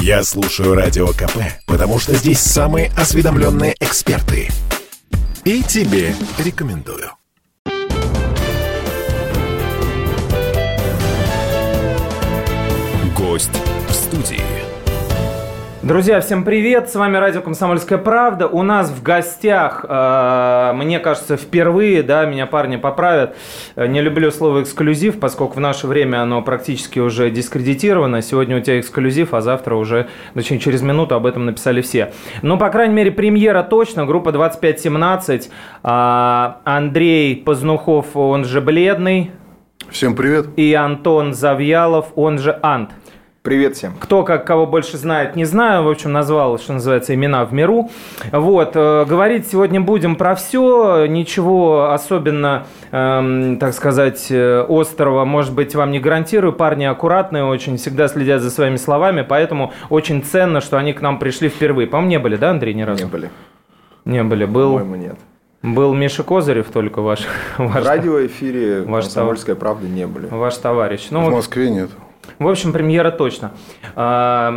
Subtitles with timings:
[0.00, 4.48] Я слушаю Радио КП, потому что здесь самые осведомленные эксперты.
[5.44, 7.10] И тебе рекомендую.
[13.16, 13.50] Гость
[13.88, 14.57] в студии.
[15.88, 16.90] Друзья, всем привет!
[16.90, 18.46] С вами радио «Комсомольская правда».
[18.46, 23.34] У нас в гостях, э, мне кажется, впервые, да, меня парни поправят,
[23.74, 28.20] э, не люблю слово «эксклюзив», поскольку в наше время оно практически уже дискредитировано.
[28.20, 32.12] Сегодня у тебя эксклюзив, а завтра уже, точнее, через минуту об этом написали все.
[32.42, 35.48] Ну, по крайней мере, премьера точно, группа 2517,
[35.82, 39.30] э, Андрей Познухов, он же Бледный.
[39.88, 40.48] Всем привет.
[40.56, 42.90] И Антон Завьялов, он же Ант.
[43.42, 43.94] Привет всем.
[43.98, 45.84] Кто как кого больше знает, не знаю.
[45.84, 47.88] В общем, назвал, что называется, имена в миру.
[48.32, 48.72] Вот.
[48.74, 51.06] Э, говорить сегодня будем про все.
[51.06, 56.52] Ничего особенно, эм, так сказать, э, острого, может быть, вам не гарантирую.
[56.52, 59.22] Парни аккуратные очень, всегда следят за своими словами.
[59.22, 61.86] Поэтому очень ценно, что они к нам пришли впервые.
[61.86, 63.04] По-моему, не были, да, Андрей, ни разу?
[63.04, 63.30] Не были.
[64.04, 64.46] Не были.
[64.46, 64.78] Был...
[64.78, 65.16] По-моему, нет.
[65.62, 67.20] Был Миша Козырев только ваш.
[67.58, 70.26] ваш в радиоэфире ваш «Комсомольская правда» не были.
[70.26, 71.06] Ваш товарищ.
[71.10, 71.90] Ну, в Москве нет.
[72.38, 73.52] В общем, премьера точно.
[73.96, 74.52] А,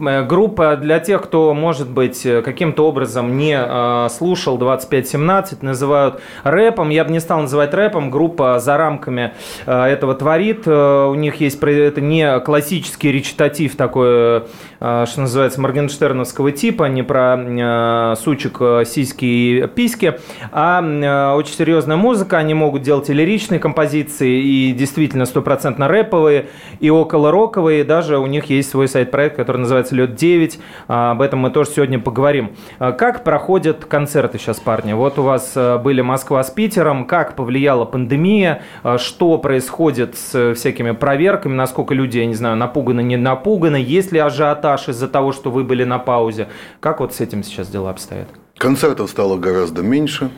[0.00, 6.90] э, группа для тех, кто, может быть, каким-то образом не слушал 2517, называют рэпом.
[6.90, 8.10] Я бы не стал называть рэпом.
[8.10, 9.32] Группа за рамками
[9.66, 10.62] этого творит.
[10.66, 14.44] Э, у них есть, это не классический речитатив такой,
[14.78, 20.18] что называется, моргенштерновского типа, не про сучек, сиськи и письки,
[20.50, 22.38] а очень серьезная музыка.
[22.38, 26.46] Они могут делать и лиричные композиции, и действительно стопроцентно рэповые,
[26.80, 30.58] и около роковые, даже у них есть свой сайт-проект, который называется «Лед 9».
[30.88, 32.56] А, об этом мы тоже сегодня поговорим.
[32.78, 34.92] А, как проходят концерты сейчас, парни?
[34.92, 37.06] Вот у вас а, были Москва с Питером.
[37.06, 38.62] Как повлияла пандемия?
[38.96, 41.54] Что происходит с всякими проверками?
[41.54, 43.76] Насколько люди, я не знаю, напуганы, не напуганы?
[43.76, 46.48] Есть ли ажиотаж из-за того, что вы были на паузе?
[46.80, 48.28] Как вот с этим сейчас дела обстоят?
[48.56, 50.30] Концертов стало гораздо меньше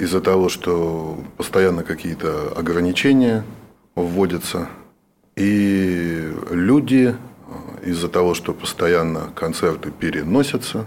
[0.00, 3.44] из-за того, что постоянно какие-то ограничения
[3.94, 4.68] вводятся
[5.36, 10.86] и люди э, из-за того, что постоянно концерты переносятся,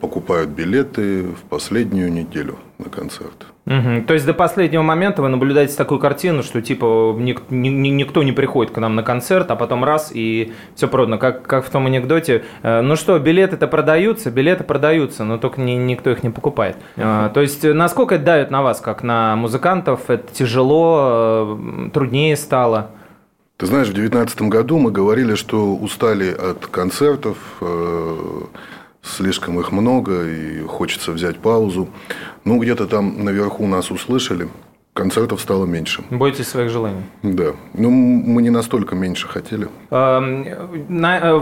[0.00, 3.46] покупают билеты в последнюю неделю на концерт.
[3.66, 4.06] Угу.
[4.06, 8.32] То есть до последнего момента вы наблюдаете такую картину, что типа ник- ни- никто не
[8.32, 11.18] приходит к нам на концерт, а потом раз и все продано.
[11.18, 12.44] Как, как в том анекдоте.
[12.62, 16.76] Э, ну что, билеты-то продаются, билеты продаются, но только ни, никто их не покупает.
[16.96, 17.30] Угу.
[17.34, 20.08] То есть насколько это давит на вас, как на музыкантов?
[20.08, 22.90] Это тяжело, э, труднее стало?
[23.58, 28.42] Ты знаешь, в 2019 году мы говорили, что устали от концертов, э,
[29.02, 31.88] слишком их много, и хочется взять паузу.
[32.44, 34.48] Ну, где-то там наверху нас услышали–
[34.98, 36.02] концертов стало меньше.
[36.10, 37.02] Бойтесь своих желаний.
[37.22, 37.52] Да.
[37.74, 39.68] Ну, мы не настолько меньше хотели.
[39.90, 40.44] Эм,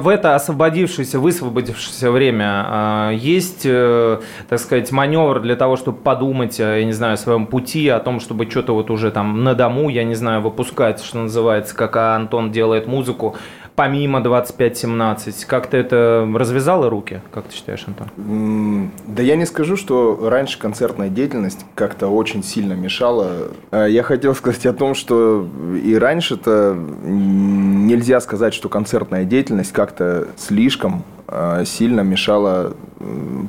[0.02, 6.58] в это освободившееся, высвободившееся время э, есть, э, так сказать, маневр для того, чтобы подумать,
[6.58, 9.88] я не знаю, о своем пути, о том, чтобы что-то вот уже там на дому,
[9.88, 13.36] я не знаю, выпускать, что называется, как Антон делает музыку,
[13.76, 15.46] помимо 25-17?
[15.46, 18.90] Как-то это развязало руки, как ты считаешь, Антон?
[19.06, 23.48] Да я не скажу, что раньше концертная деятельность как-то очень сильно мешала.
[23.70, 25.46] А я хотел сказать о том, что
[25.84, 32.74] и раньше-то нельзя сказать, что концертная деятельность как-то слишком а, сильно мешала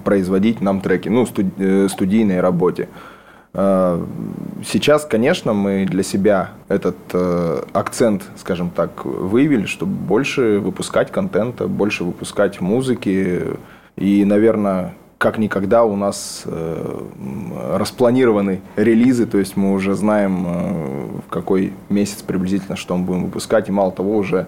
[0.03, 1.25] производить нам треки, ну,
[1.57, 2.89] э, студийной работе.
[3.59, 4.05] А,
[4.63, 11.67] сейчас, конечно, мы для себя этот э, акцент, скажем так, выявили, чтобы больше выпускать контента,
[11.67, 13.45] больше выпускать музыки.
[13.95, 17.01] И, наверное, как никогда у нас э,
[17.73, 23.23] распланированы релизы, то есть мы уже знаем, э, в какой месяц приблизительно что мы будем
[23.25, 23.69] выпускать.
[23.69, 24.45] И мало того, уже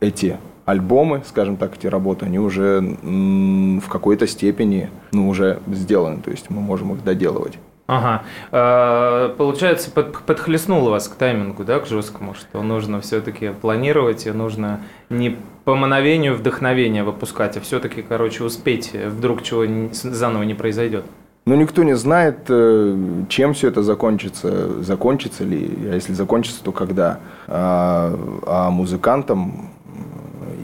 [0.00, 6.30] эти альбомы, скажем так, эти работы, они уже в какой-то степени ну, уже сделаны, то
[6.30, 7.58] есть мы можем их доделывать.
[7.86, 8.24] Ага.
[8.50, 14.80] Э, получается, подхлестнуло вас к таймингу, да, к жесткому, что нужно все-таки планировать, и нужно
[15.08, 21.04] не по мановению вдохновения выпускать, а все-таки, короче, успеть, вдруг чего заново не произойдет.
[21.44, 22.96] Ну, никто не знает, э,
[23.28, 27.20] чем все это закончится, закончится ли, а если закончится, то когда.
[27.46, 28.12] А,
[28.46, 29.70] а музыкантам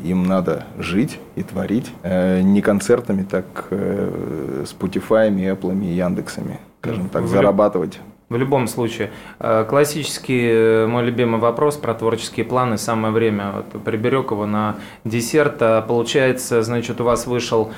[0.03, 1.91] им надо жить и творить.
[2.03, 8.01] Э, не концертами, так э, Spotify, Apple Яндексами, скажем так, зарабатывать.
[8.29, 9.11] В любом случае.
[9.39, 12.79] Э, классический мой любимый вопрос про творческие планы.
[12.79, 15.59] Самое время вот, приберег его на десерт.
[15.87, 17.71] Получается, значит, у вас вышел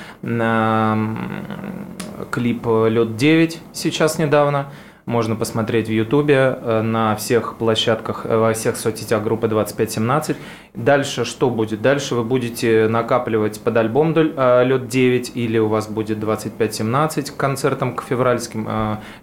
[2.30, 4.66] клип «Лед 9» сейчас недавно.
[5.06, 10.36] Можно посмотреть в Ютубе, э, на всех площадках, э, во всех соцсетях группы 2517.
[10.74, 11.82] Дальше что будет?
[11.82, 17.36] Дальше вы будете накапливать под альбом э, «Лед 9» или у вас будет 2517 к
[17.36, 18.68] концертам, к февральским.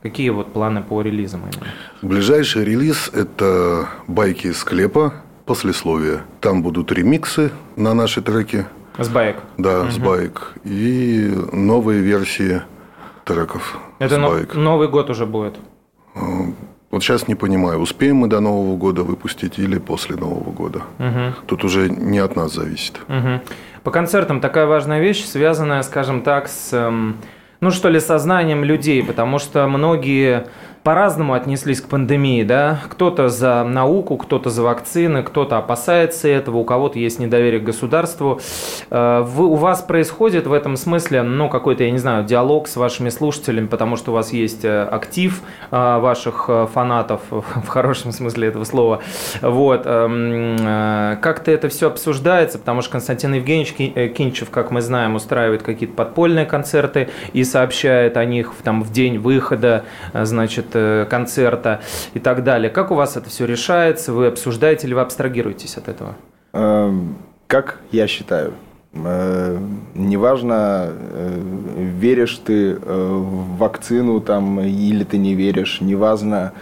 [0.03, 1.41] Какие вот планы по релизам?
[2.01, 5.13] Ближайший релиз– это «Байки из склепа»,
[5.45, 6.21] послесловие.
[6.39, 8.65] Там будут ремиксы на наши треки.
[8.97, 9.37] С байк?
[9.57, 9.91] Да, угу.
[9.91, 10.53] с байк.
[10.63, 12.61] И новые версии
[13.25, 13.79] треков.
[13.99, 15.55] Это но, Новый год уже будет?
[16.13, 20.81] Вот сейчас не понимаю, успеем мы до Нового года выпустить или после Нового года.
[20.99, 21.47] Угу.
[21.47, 22.99] Тут уже не от нас зависит.
[23.07, 23.41] Угу.
[23.83, 27.17] По концертам такая важная вещь, связанная, скажем так, с, эм,
[27.61, 30.47] ну что ли, сознанием людей, потому что многие
[30.83, 32.79] по-разному отнеслись к пандемии, да.
[32.89, 38.41] Кто-то за науку, кто-то за вакцины, кто-то опасается этого, у кого-то есть недоверие к государству.
[38.89, 42.75] Э, вы, у вас происходит в этом смысле, ну, какой-то, я не знаю, диалог с
[42.77, 48.47] вашими слушателями, потому что у вас есть э, актив э, ваших фанатов, в хорошем смысле
[48.47, 49.01] этого слова.
[49.41, 49.83] Вот.
[49.85, 50.57] Эм,
[51.21, 53.73] как-то это все обсуждается, потому что Константин Евгеньевич
[54.15, 59.19] Кинчев, как мы знаем, устраивает какие-то подпольные концерты и сообщает о них там, в день
[59.19, 60.70] выхода, значит,
[61.09, 61.81] концерта
[62.13, 62.69] и так далее.
[62.69, 64.13] Как у вас это все решается?
[64.13, 66.15] Вы обсуждаете или вы абстрагируетесь от этого?
[66.53, 68.53] Эм, как я считаю,
[68.93, 69.57] э,
[69.95, 71.41] неважно, э,
[71.99, 76.53] веришь ты в вакцину там, или ты не веришь, неважно,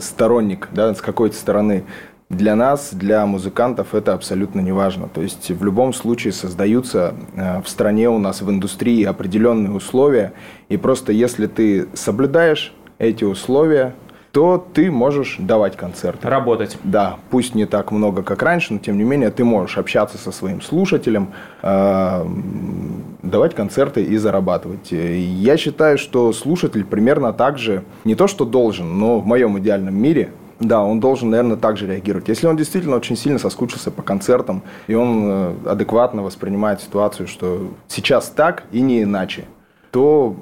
[0.00, 1.84] сторонник да, с какой-то стороны.
[2.28, 5.08] Для нас, для музыкантов это абсолютно не важно.
[5.08, 10.32] То есть в любом случае создаются в стране у нас в индустрии определенные условия,
[10.68, 13.94] и просто если ты соблюдаешь эти условия,
[14.36, 16.28] то ты можешь давать концерты.
[16.28, 16.76] Работать.
[16.84, 20.30] Да, пусть не так много, как раньше, но тем не менее ты можешь общаться со
[20.30, 21.28] своим слушателем,
[21.62, 22.26] э,
[23.22, 24.92] давать концерты и зарабатывать.
[24.92, 29.94] Я считаю, что слушатель примерно так же, не то что должен, но в моем идеальном
[29.94, 30.28] мире,
[30.60, 32.28] да, он должен, наверное, так же реагировать.
[32.28, 37.70] Если он действительно очень сильно соскучился по концертам, и он э, адекватно воспринимает ситуацию, что
[37.88, 39.46] сейчас так и не иначе,
[39.90, 40.34] то,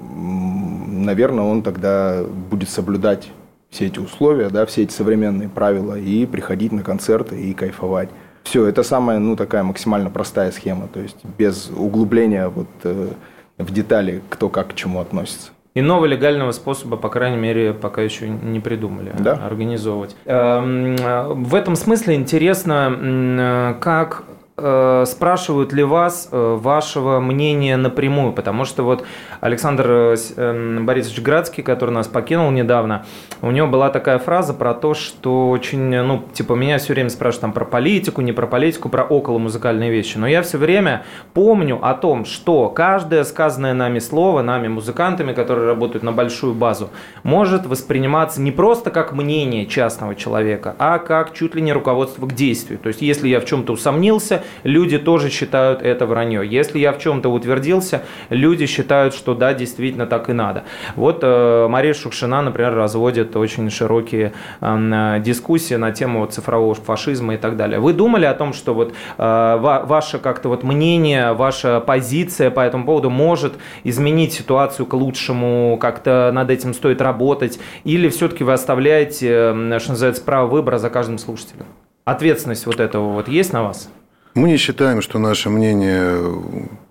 [0.87, 3.29] наверное, он тогда будет соблюдать
[3.69, 8.09] все эти условия, да, все эти современные правила и приходить на концерты и кайфовать.
[8.43, 13.09] Все, это самая, ну, такая максимально простая схема, то есть без углубления вот э,
[13.57, 15.51] в детали, кто как к чему относится.
[15.73, 19.33] Иного легального способа, по крайней мере, пока еще не придумали да?
[19.33, 20.15] организовывать.
[20.23, 28.63] Эм, в этом смысле интересно, как Э, спрашивают ли вас э, вашего мнения напрямую, потому
[28.63, 29.05] что вот
[29.41, 33.05] Александр э, эм, Борисович Градский, который нас покинул недавно,
[33.41, 37.41] у него была такая фраза про то, что очень, ну, типа, меня все время спрашивают
[37.41, 41.03] там про политику, не про политику, про около музыкальные вещи, но я все время
[41.33, 46.91] помню о том, что каждое сказанное нами слово, нами музыкантами, которые работают на большую базу,
[47.23, 52.33] может восприниматься не просто как мнение частного человека, а как чуть ли не руководство к
[52.33, 52.79] действию.
[52.79, 56.41] То есть, если я в чем-то усомнился, люди тоже считают это вранье.
[56.45, 60.63] Если я в чем-то утвердился, люди считают, что да, действительно так и надо.
[60.95, 67.35] Вот э, Мария Шукшина, например, разводит очень широкие э, дискуссии на тему вот, цифрового фашизма
[67.35, 67.79] и так далее.
[67.79, 72.85] Вы думали о том, что вот э, ваше как-то вот мнение, ваша позиция по этому
[72.85, 73.53] поводу может
[73.83, 80.23] изменить ситуацию к лучшему, как-то над этим стоит работать, или все-таки вы оставляете, что называется,
[80.23, 81.65] право выбора за каждым слушателем?
[82.05, 83.89] Ответственность вот этого вот есть на вас?
[84.35, 86.19] Мы не считаем, что наше мнение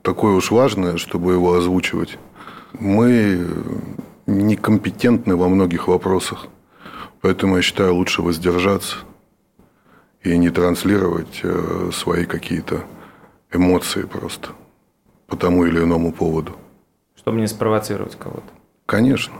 [0.00, 2.18] такое уж важное, чтобы его озвучивать.
[2.72, 3.46] Мы
[4.26, 6.46] некомпетентны во многих вопросах.
[7.20, 8.96] Поэтому я считаю, лучше воздержаться
[10.22, 12.84] и не транслировать э, свои какие-то
[13.52, 14.48] эмоции просто
[15.26, 16.56] по тому или иному поводу.
[17.14, 18.48] Чтобы не спровоцировать кого-то.
[18.86, 19.34] Конечно.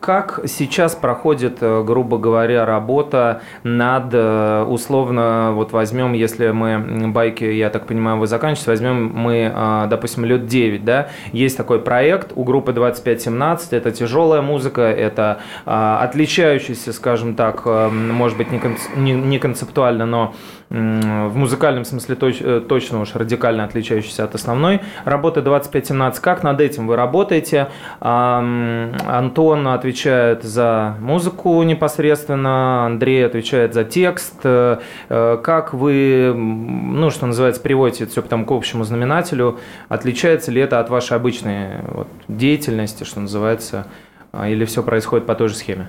[0.00, 7.44] Как сейчас проходит, э, грубо говоря, работа над, э, условно, вот возьмем, если мы байки,
[7.44, 12.32] я так понимаю, вы заканчиваете, возьмем мы, э, допустим, лет 9, да, есть такой проект
[12.34, 18.48] у группы 2517, это тяжелая музыка, это отличающийся, скажем так, может быть,
[18.96, 20.34] не концептуально, но
[20.70, 26.22] в музыкальном смысле точно уж радикально отличающийся от основной работы 2517.
[26.22, 27.68] Как над этим вы работаете?
[27.98, 34.34] Антон отвечает за музыку непосредственно, Андрей отвечает за текст.
[34.44, 39.58] Э, э, как вы, ну, что называется, приводите все потом к общему знаменателю?
[39.88, 43.86] Отличается ли это от вашей обычной вот, деятельности, что называется,
[44.32, 45.88] а, или все происходит по той же схеме?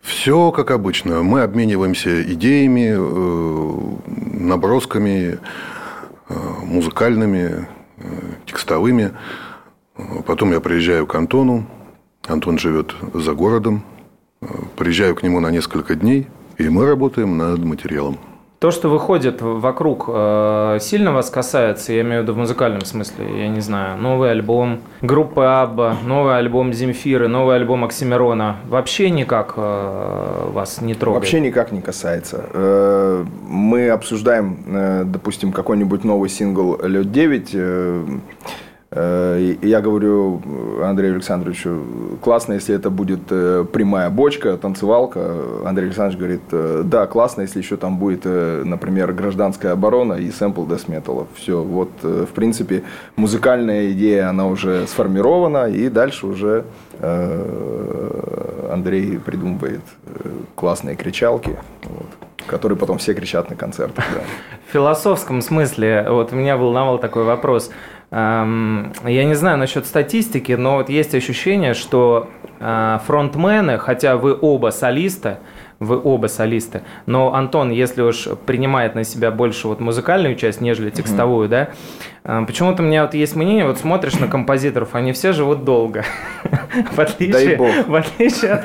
[0.00, 1.22] Все как обычно.
[1.22, 5.38] Мы обмениваемся идеями, э, набросками,
[6.62, 7.66] музыкальными,
[8.46, 9.12] текстовыми.
[10.26, 11.66] Потом я приезжаю к Антону,
[12.26, 13.82] Антон живет за городом.
[14.76, 18.18] Приезжаю к нему на несколько дней, и мы работаем над материалом.
[18.60, 23.24] То, что выходит вокруг, э, сильно вас касается, я имею в виду в музыкальном смысле,
[23.40, 29.54] я не знаю, новый альбом группы Абба, новый альбом Земфиры, новый альбом Оксимирона, вообще никак
[29.56, 31.22] э, вас не трогает?
[31.22, 32.44] Вообще никак не касается.
[32.52, 38.04] Э, мы обсуждаем, допустим, какой-нибудь новый сингл «Лед 9», Э,
[38.92, 40.42] я говорю
[40.82, 45.32] Андрею Александровичу, классно, если это будет э, прямая бочка, танцевалка.
[45.64, 50.64] Андрей Александрович говорит, э, да, классно, если еще там будет, например, гражданская оборона и сэмпл
[50.64, 51.28] дэс-металлов.
[51.36, 52.82] Все, вот, в принципе,
[53.14, 56.64] музыкальная идея, она уже сформирована, и дальше уже
[58.72, 59.82] Андрей придумывает
[60.56, 62.08] классные кричалки, вот,
[62.46, 64.04] которые потом все кричат на концертах.
[64.12, 64.20] Да.
[64.68, 67.70] В философском смысле, вот меня волновал такой вопрос–
[68.12, 74.70] я не знаю насчет статистики, но вот есть ощущение, что э, фронтмены, хотя вы оба
[74.70, 75.38] солисты,
[75.78, 80.90] вы оба солисты, но Антон, если уж принимает на себя больше вот музыкальную часть, нежели
[80.90, 81.50] текстовую, mm-hmm.
[81.50, 81.74] да, а,
[82.22, 86.04] почему-то у меня вот есть мнение, вот смотришь на композиторов, они все живут долго.
[86.92, 88.64] В отличие, в отличие от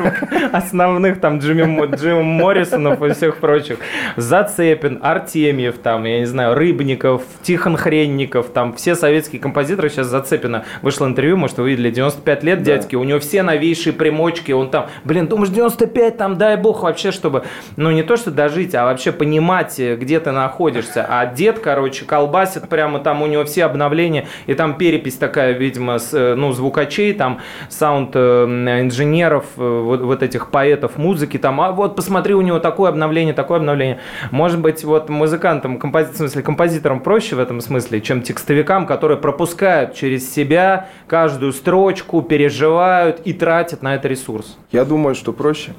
[0.53, 3.79] основных там Джимми, Джимми Моррисонов и всех прочих.
[4.15, 10.65] Зацепин, Артемьев, там, я не знаю, Рыбников, Тихон Хренников, там все советские композиторы сейчас Зацепина.
[10.81, 12.65] Вышло интервью, может, вы видели, 95 лет да.
[12.65, 17.11] дядьки, у него все новейшие примочки, он там, блин, думаешь, 95, там, дай бог, вообще,
[17.11, 17.43] чтобы,
[17.75, 21.05] ну, не то, что дожить, а вообще понимать, где ты находишься.
[21.09, 25.99] А дед, короче, колбасит прямо там у него все обновления, и там перепись такая, видимо,
[25.99, 31.95] с, э, ну, звукачей, там, саунд-инженеров, э, вот, вот этих поэтов музыки, там, а вот
[31.95, 33.99] посмотри, у него такое обновление, такое обновление.
[34.31, 36.11] Может быть, вот музыкантам, компози...
[36.11, 42.21] в смысле, композиторам проще в этом смысле, чем текстовикам, которые пропускают через себя каждую строчку,
[42.21, 44.57] переживают и тратят на это ресурс.
[44.71, 45.73] Я думаю, что проще.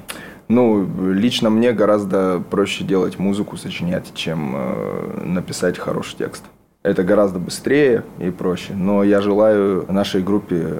[0.49, 6.45] Ну, лично мне гораздо проще делать музыку, сочинять, чем э, написать хороший текст.
[6.87, 8.71] Это гораздо быстрее и проще.
[8.73, 10.79] Но я желаю нашей группе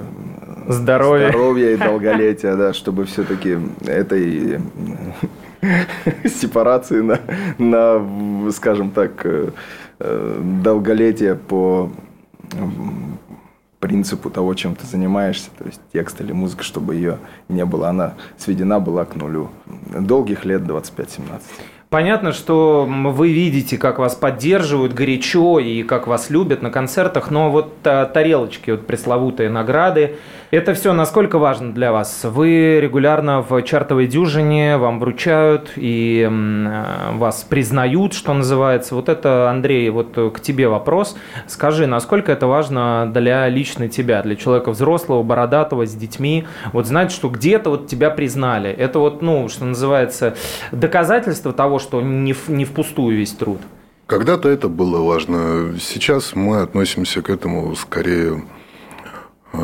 [0.66, 4.58] здоровья, здоровья и долголетия, да, чтобы все-таки этой
[6.24, 7.20] сепарации на,
[7.58, 9.50] на, скажем так, э,
[10.62, 11.90] долголетие по
[13.78, 17.18] принципу того, чем ты занимаешься, то есть текст или музыка, чтобы ее
[17.50, 19.50] не было, она сведена была к нулю.
[19.66, 21.42] Долгих лет 25-17.
[21.90, 27.50] Понятно, что вы видите, как вас поддерживают горячо и как вас любят на концертах, но
[27.50, 30.16] вот а, тарелочки, вот пресловутые награды,
[30.50, 32.20] это все насколько важно для вас?
[32.24, 38.94] Вы регулярно в чартовой дюжине, вам вручают и а, вас признают, что называется.
[38.94, 41.16] Вот это, Андрей, вот к тебе вопрос.
[41.46, 47.12] Скажи, насколько это важно для лично тебя, для человека взрослого, бородатого, с детьми, вот знать,
[47.12, 48.70] что где-то вот тебя признали.
[48.70, 50.34] Это вот, ну, что называется,
[50.72, 53.58] доказательство того, что не, в, не впустую весь труд?
[54.06, 55.74] Когда-то это было важно.
[55.78, 58.42] Сейчас мы относимся к этому скорее
[59.52, 59.58] э,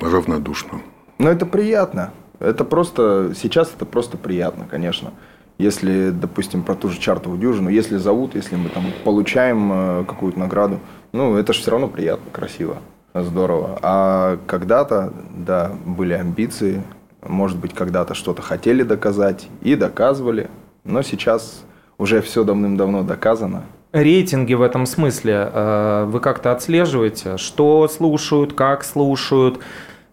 [0.00, 0.80] равнодушно.
[1.18, 2.12] Но это приятно.
[2.38, 5.12] Это просто, сейчас это просто приятно, конечно.
[5.58, 10.38] Если, допустим, про ту же чартовую дюжину, если зовут, если мы там получаем э, какую-то
[10.38, 10.80] награду,
[11.12, 12.76] ну, это же все равно приятно, красиво,
[13.14, 13.78] здорово.
[13.80, 16.82] А когда-то, да, были амбиции,
[17.22, 20.50] может быть, когда-то что-то хотели доказать и доказывали,
[20.84, 21.64] но сейчас
[21.96, 23.64] уже все давным-давно доказано.
[23.96, 29.60] Рейтинги в этом смысле э, вы как-то отслеживаете, что слушают, как слушают.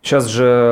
[0.02, 0.72] Сейчас же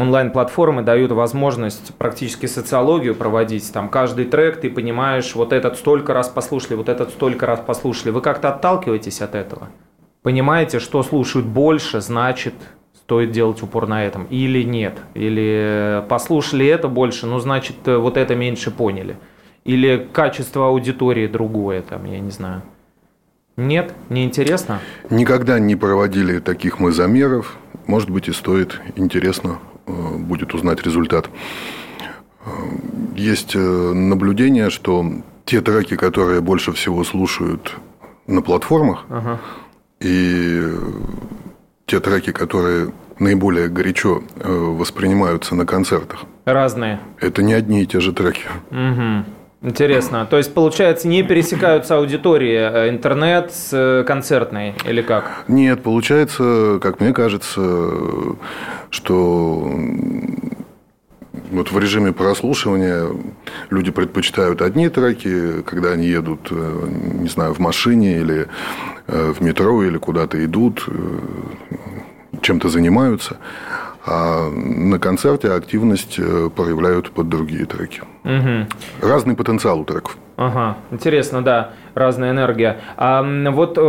[0.00, 3.70] онлайн-платформы дают возможность практически социологию проводить.
[3.74, 8.10] Там каждый трек ты понимаешь, вот этот столько раз послушали, вот этот столько раз послушали.
[8.10, 9.68] Вы как-то отталкиваетесь от этого?
[10.22, 12.54] Понимаете, что слушают больше, значит,
[12.94, 14.94] стоит делать упор на этом или нет?
[15.12, 19.16] Или послушали это больше, ну, значит, вот это меньше поняли?
[19.66, 22.62] Или качество аудитории другое, там, я не знаю.
[23.56, 24.78] Нет, не интересно?
[25.10, 27.56] Никогда не проводили таких мы замеров.
[27.88, 28.80] Может быть, и стоит.
[28.94, 31.28] Интересно э, будет узнать результат.
[32.44, 32.50] Э,
[33.16, 35.04] есть э, наблюдение, что
[35.44, 37.74] те треки, которые больше всего слушают
[38.28, 39.40] на платформах, ага.
[40.00, 40.62] и
[41.86, 46.24] те треки, которые наиболее горячо воспринимаются на концертах.
[46.44, 47.00] Разные.
[47.20, 48.46] Это не одни и те же треки.
[48.70, 49.35] Угу.
[49.62, 50.26] Интересно.
[50.26, 55.44] То есть, получается, не пересекаются аудитории э, интернет с э, концертной или как?
[55.48, 58.36] Нет, получается, как мне кажется,
[58.90, 59.70] что
[61.50, 63.06] вот в режиме прослушивания
[63.70, 68.48] люди предпочитают одни треки, когда они едут, э, не знаю, в машине или
[69.06, 70.84] в метро или куда-то идут,
[72.42, 73.36] чем-то занимаются.
[74.06, 78.02] А на концерте активность э, проявляют под другие треки.
[78.24, 79.08] Угу.
[79.08, 80.16] Разный потенциал у треков.
[80.36, 82.80] Ага, интересно, да, разная энергия.
[82.98, 83.80] А вот э,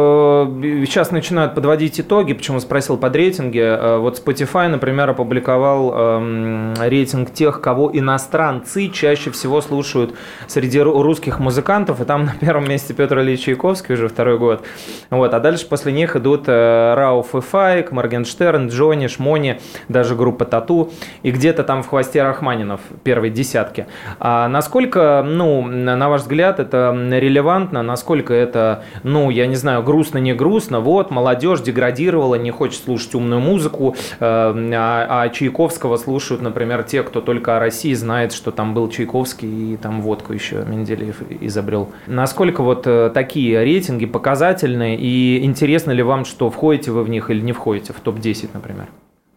[0.86, 3.60] сейчас начинают подводить итоги, почему спросил под рейтинги.
[3.60, 10.16] Э, вот Spotify, например, опубликовал э, рейтинг тех, кого иностранцы чаще всего слушают
[10.48, 14.64] среди русских музыкантов, и там на первом месте Петр Ильич Чайковский уже второй год.
[15.10, 20.46] Вот, а дальше после них идут э, Рауф и Файк, Моргенштерн, Джонни, Шмони, даже группа
[20.46, 20.92] Тату,
[21.24, 23.86] и где-то там в хвосте Рахманинов первой десятки.
[24.20, 29.82] А насколько, ну, на ваш взгляд, взгляд, это релевантно, насколько это, ну, я не знаю,
[29.82, 30.82] грустно, не грустно.
[30.82, 37.02] Вот, молодежь деградировала, не хочет слушать умную музыку, э, а, а Чайковского слушают, например, те,
[37.02, 41.90] кто только о России знает, что там был Чайковский и там водку еще Менделеев изобрел.
[42.06, 47.32] Насколько вот э, такие рейтинги показательны и интересно ли вам, что входите вы в них
[47.32, 48.86] или не входите в топ-10, например?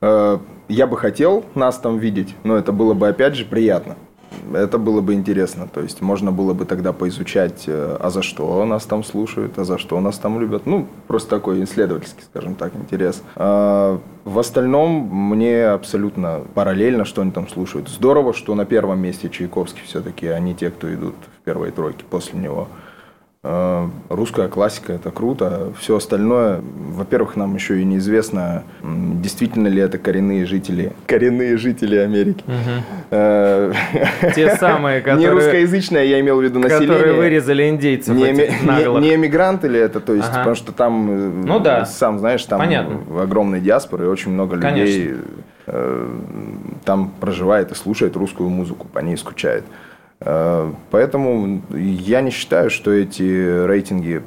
[0.02, 0.38] Э,
[0.68, 3.96] я бы хотел нас там видеть, но это было бы опять же приятно
[4.52, 5.68] это было бы интересно.
[5.72, 9.64] То есть можно было бы тогда поизучать, э, а за что нас там слушают, а
[9.64, 10.66] за что нас там любят.
[10.66, 13.22] Ну, просто такой исследовательский, скажем так, интерес.
[13.36, 17.88] А в остальном мне абсолютно параллельно, что они там слушают.
[17.88, 22.04] Здорово, что на первом месте Чайковский все-таки, а не те, кто идут в первой тройке
[22.08, 22.68] после него.
[23.42, 25.72] Э, русская классика это круто.
[25.78, 32.44] Все остальное, во-первых, нам еще и неизвестно, действительно ли это коренные жители, коренные жители Америки.
[33.10, 33.72] Э,
[34.34, 35.26] Те самые, которые...
[35.26, 36.88] Не русскоязычное, я имел в виду население.
[36.88, 41.86] Которые вырезали индейцев Не, эмигранты ли это, то есть, потому что там, э, ну, да.
[41.86, 42.60] сам знаешь, там
[43.18, 45.14] огромные диаспоры, и очень много людей
[46.84, 49.64] там проживает и слушает русскую музыку, по ней скучает.
[50.20, 54.22] Э, поэтому я не считаю, что эти рейтинги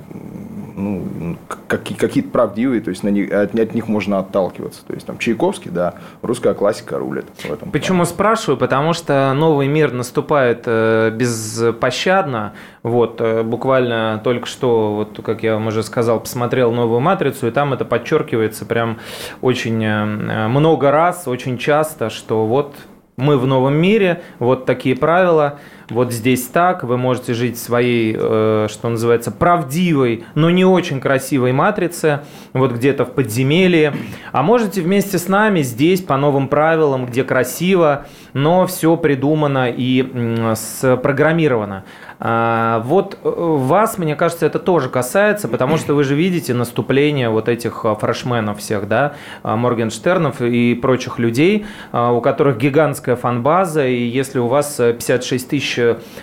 [0.76, 4.84] ну, какие-то правдивые, то есть на них, от, от них можно отталкиваться.
[4.86, 7.72] То есть там Чайковский, да, русская классика рулит в этом.
[7.72, 8.10] Почему плане.
[8.10, 8.58] спрашиваю?
[8.58, 12.54] Потому что новый мир наступает э, беспощадно.
[12.82, 17.52] Вот, э, буквально только что, вот, как я вам уже сказал, посмотрел новую матрицу, и
[17.52, 18.98] там это подчеркивается прям
[19.42, 22.76] очень много раз, очень часто, что вот
[23.16, 28.68] мы в новом мире, вот такие правила, вот здесь так, вы можете жить своей, э,
[28.70, 32.22] что называется, правдивой, но не очень красивой матрице,
[32.54, 33.94] вот где-то в подземелье,
[34.32, 40.54] а можете вместе с нами здесь по новым правилам, где красиво, но все придумано и
[40.56, 41.84] спрограммировано.
[42.26, 47.28] А, вот э, вас, мне кажется, это тоже касается, потому что вы же видите наступление
[47.28, 53.86] вот этих а, фрешменов всех, да, а, Моргенштернов и прочих людей, у которых гигантская фанбаза,
[53.86, 55.80] и если у вас 56 тысяч,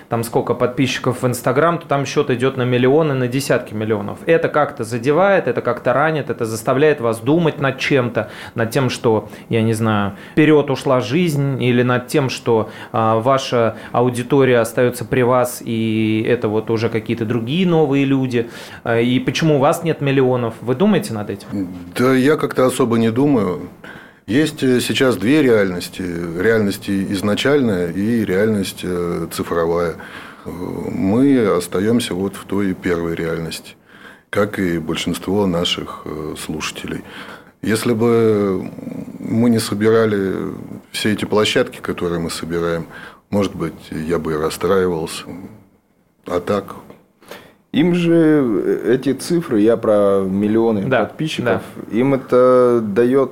[0.08, 4.18] там сколько подписчиков в Инстаграм, то там счет идет на миллионы, на десятки миллионов.
[4.24, 9.28] Это как-то задевает, это как-то ранит, это заставляет вас думать над чем-то, над тем, что,
[9.50, 15.60] я не знаю, вперед ушла жизнь, или над тем, что ваша аудитория остается при вас
[15.62, 18.48] и и это вот уже какие-то другие новые люди,
[18.84, 20.54] э, и почему у вас нет миллионов?
[20.60, 21.48] Вы думаете над этим?
[21.96, 23.68] Да я как-то особо не думаю.
[24.26, 26.02] Есть э, сейчас две реальности.
[26.02, 29.96] Реальность изначальная и реальность э, цифровая.
[30.44, 33.74] Мы остаемся вот в той первой реальности,
[34.30, 36.06] как и большинство наших
[36.38, 37.02] слушателей.
[37.60, 38.70] Если бы
[39.18, 40.34] мы не собирали
[40.92, 42.86] все эти площадки, которые мы собираем,
[43.28, 45.24] может быть, я бы и расстраивался.
[46.30, 46.76] А так?
[47.72, 51.96] Им же э, эти цифры, я про миллионы да, подписчиков, да.
[51.96, 53.30] им это дает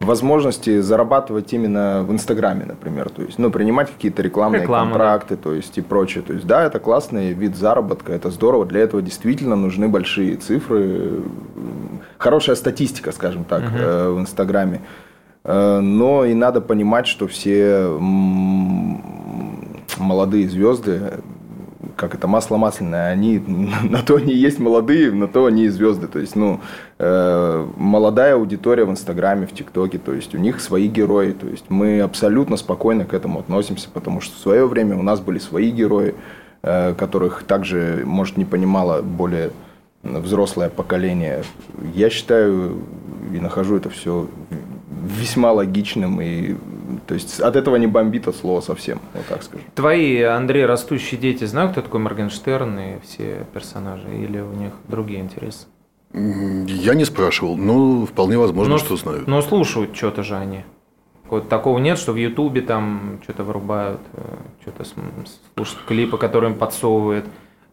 [0.00, 5.42] возможности зарабатывать именно в Инстаграме, например, то есть, ну, принимать какие-то рекламные Реклама, контракты, да.
[5.42, 6.22] то есть и прочее.
[6.24, 8.64] То есть, да, это классный вид заработка, это здорово.
[8.66, 11.22] Для этого действительно нужны большие цифры,
[12.18, 14.14] хорошая статистика, скажем так, угу.
[14.14, 14.80] в Инстаграме.
[15.44, 17.98] Э, но и надо понимать, что все
[19.98, 21.20] молодые звезды,
[21.96, 23.38] как это масло масляное, они
[23.82, 26.06] на то они есть молодые, на то они и звезды.
[26.06, 26.60] То есть, ну,
[26.98, 31.32] э, молодая аудитория в Инстаграме, в ТикТоке, то есть у них свои герои.
[31.32, 35.20] То есть мы абсолютно спокойно к этому относимся, потому что в свое время у нас
[35.20, 36.14] были свои герои,
[36.62, 39.50] э, которых также, может, не понимало более
[40.02, 41.42] взрослое поколение.
[41.94, 42.82] Я считаю
[43.34, 44.28] и нахожу это все
[45.02, 46.56] весьма логичным и
[47.08, 49.64] то есть от этого не бомбит от слова совсем, вот так скажу.
[49.74, 55.20] Твои, Андрей, растущие дети знают, кто такой Моргенштерн и все персонажи, или у них другие
[55.20, 55.66] интересы?
[56.12, 59.26] Я не спрашивал, но вполне возможно, но, что знают.
[59.26, 60.64] Но слушают что-то же они.
[61.30, 64.22] Вот такого нет, что в Ютубе там что-то вырубают, э,
[64.60, 67.24] что-то слушают клипы, которые им подсовывает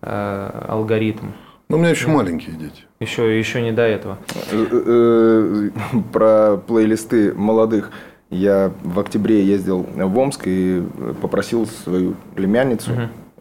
[0.01, 1.27] э, алгоритм.
[1.67, 2.83] Ну, у меня еще маленькие дети.
[3.01, 4.17] Еще, еще не до этого.
[4.51, 5.69] Э, э,
[6.13, 7.91] Про плейлисты молодых.
[8.29, 10.83] Я в октябре ездил в Омск и
[11.21, 12.91] попросил свою племянницу,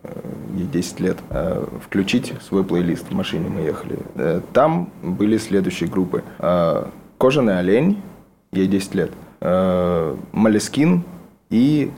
[0.03, 0.21] э,
[0.57, 3.09] ей 10 лет, э, включить свой плейлист.
[3.09, 3.99] В машине мы ехали.
[4.15, 6.23] Э, Там были следующие группы.
[7.19, 8.03] Кожаный олень,
[8.53, 9.11] ей 10 лет.
[10.33, 11.03] Малескин
[11.51, 11.91] и...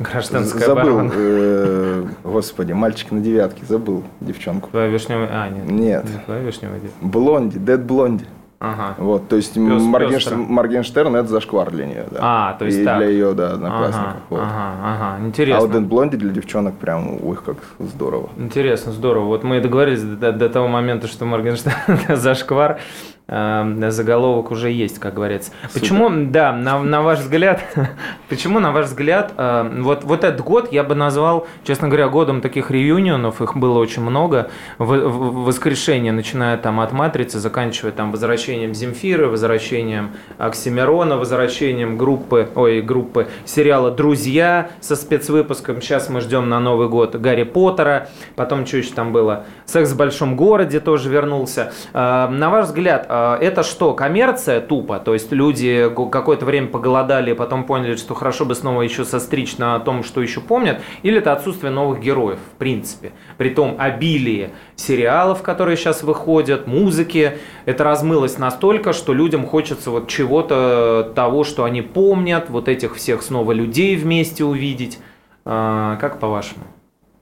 [0.00, 4.70] Гражданская Забыл, э, господи, мальчик на девятке, забыл девчонку.
[4.70, 5.28] Твоя вишневая...
[5.32, 5.70] А, нет.
[5.70, 6.04] Нет.
[6.04, 6.80] Не твоя вишневая.
[7.00, 8.24] Блонди, Дед Блонди.
[8.60, 8.94] Ага.
[8.98, 10.34] Вот, то есть Пёс- Моргенш-.
[10.34, 12.18] Моргенштерн это зашквар для нее, да.
[12.20, 12.98] А, то есть И так.
[12.98, 14.16] для ее, да, Ага, одноклассников.
[14.30, 14.40] вот.
[14.40, 15.16] ага, ага.
[15.20, 15.60] А Интересно.
[15.60, 18.30] вот Дед Блонди для девчонок прям, ой, как здорово.
[18.36, 19.26] Интересно, здорово.
[19.26, 21.76] Вот мы и договорились до, до того момента, что Моргенштерн
[22.16, 22.80] зашквар.
[23.28, 25.52] Э, Заголовок уже есть, как говорится.
[25.72, 27.62] Почему, да, на, на ваш взгляд,
[28.28, 32.40] почему, на ваш взгляд, э, вот, вот этот год я бы назвал, честно говоря, годом
[32.40, 38.10] таких реюнионов, их было очень много, в, в- воскрешение, начиная там от «Матрицы», заканчивая там
[38.10, 45.80] возвращением Земфиры, возвращением Оксимирона, возвращением группы, ой, группы сериала «Друзья» со спецвыпуском.
[45.82, 49.44] Сейчас мы ждем на Новый год Гарри Поттера, потом что еще там было?
[49.68, 51.72] «Секс в большом городе» тоже вернулся.
[51.92, 54.98] Э, На ваш взгляд, э, это что, коммерция тупо?
[54.98, 59.78] То есть люди какое-то время поголодали, потом поняли, что хорошо бы снова еще состричь на
[59.78, 60.80] том, что еще помнят?
[61.02, 63.12] Или это отсутствие новых героев, в принципе?
[63.36, 70.08] При том обилии сериалов, которые сейчас выходят, музыки, это размылось настолько, что людям хочется вот
[70.08, 74.98] чего-то того, что они помнят, вот этих всех снова людей вместе увидеть.
[75.44, 76.64] А, Как по-вашему?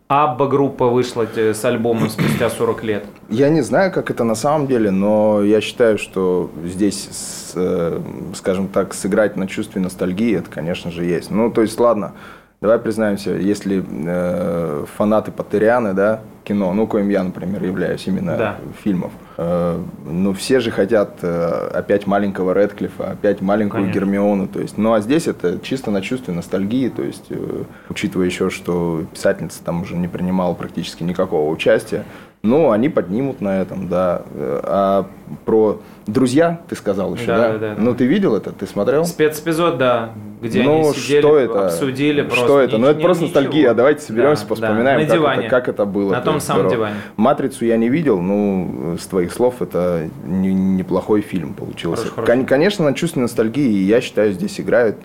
[0.08, 3.04] Абба группа вышла с альбомом спустя 40 лет.
[3.28, 8.00] Я не знаю, как это на самом деле, но я считаю, что здесь, с, э,
[8.34, 11.32] скажем так, сыграть на чувстве ностальгии, это, конечно же, есть.
[11.32, 12.12] Ну, то есть, ладно,
[12.60, 18.56] давай признаемся, если э, фанаты Патерианы, да, кино, ну, коим я, например, являюсь именно Да.
[18.82, 24.00] фильмов, э, ну, все же хотят э, опять маленького Редклифа, опять маленькую Конечно.
[24.00, 28.26] Гермиону, то есть, ну, а здесь это чисто на чувстве ностальгии, то есть, э, учитывая
[28.26, 32.04] еще, что писательница там уже не принимала практически никакого участия,
[32.42, 34.22] ну, они поднимут на этом, да.
[34.36, 35.06] А
[35.44, 37.52] про друзья ты сказал еще, Да, да?
[37.52, 38.52] да, да, Ну, ты видел это?
[38.52, 39.04] Ты смотрел?
[39.04, 41.66] Спецэпизод, да, где ну, они сидели, что это?
[41.66, 42.44] обсудили просто.
[42.44, 42.78] Что это?
[42.78, 43.40] Ну, это Ни- просто ничего.
[43.40, 43.74] ностальгия.
[43.74, 45.40] Давайте соберемся, Да, поспоминаем, да, на как, диване.
[45.46, 46.10] это, как это было.
[46.12, 46.74] На То том самом здорово.
[46.76, 46.96] диване.
[47.16, 52.02] «Матрицу» я не видел, ну, с твоих слов, это не- неплохой фильм получился.
[52.02, 52.30] Хороший, хороший.
[52.36, 54.96] Кон- Конечно, на чувстве ностальгии, я считаю, здесь играют.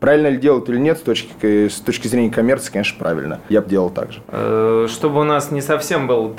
[0.00, 3.40] Правильно ли делают или нет, с точки, с точки зрения коммерции, конечно, правильно.
[3.48, 4.20] Я бы делал так же.
[4.28, 6.34] Э, Чтобы у нас не совсем был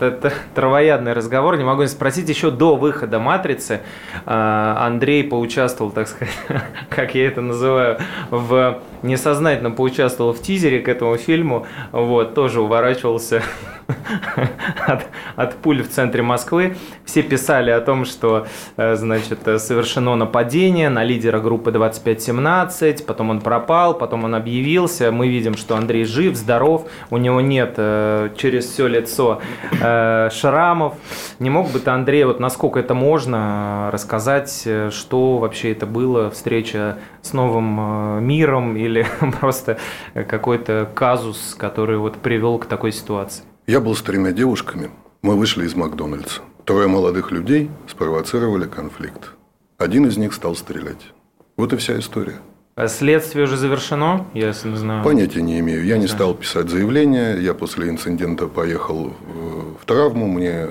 [0.55, 3.81] травоядный разговор, не могу не спросить, еще до выхода «Матрицы»
[4.25, 6.35] Андрей поучаствовал, так сказать,
[6.89, 7.97] как я это называю,
[8.29, 13.41] в несознательно поучаствовал в тизере к этому фильму, вот, тоже уворачивался
[14.87, 16.75] от, от пуль в центре Москвы.
[17.05, 23.29] Все писали о том, что, э, значит, э, совершено нападение на лидера группы 2517, потом
[23.29, 25.11] он пропал, потом он объявился.
[25.11, 29.41] Мы видим, что Андрей жив, здоров, у него нет э, через все лицо
[29.79, 30.95] шрамов.
[31.39, 36.97] Не мог бы ты, Андрей, вот насколько это можно, рассказать, что вообще это было, встреча
[37.21, 39.05] с новым миром или
[39.39, 39.77] просто
[40.13, 43.43] какой-то казус, который вот привел к такой ситуации?
[43.67, 44.89] Я был с тремя девушками.
[45.21, 46.41] Мы вышли из Макдональдса.
[46.65, 49.31] Трое молодых людей спровоцировали конфликт.
[49.77, 51.13] Один из них стал стрелять.
[51.55, 52.39] Вот и вся история.
[52.75, 55.03] А Следствие уже завершено, я знаю.
[55.03, 55.83] Понятия не имею.
[55.83, 57.41] Я не стал писать заявление.
[57.41, 60.27] Я после инцидента поехал э, в травму.
[60.27, 60.67] Мне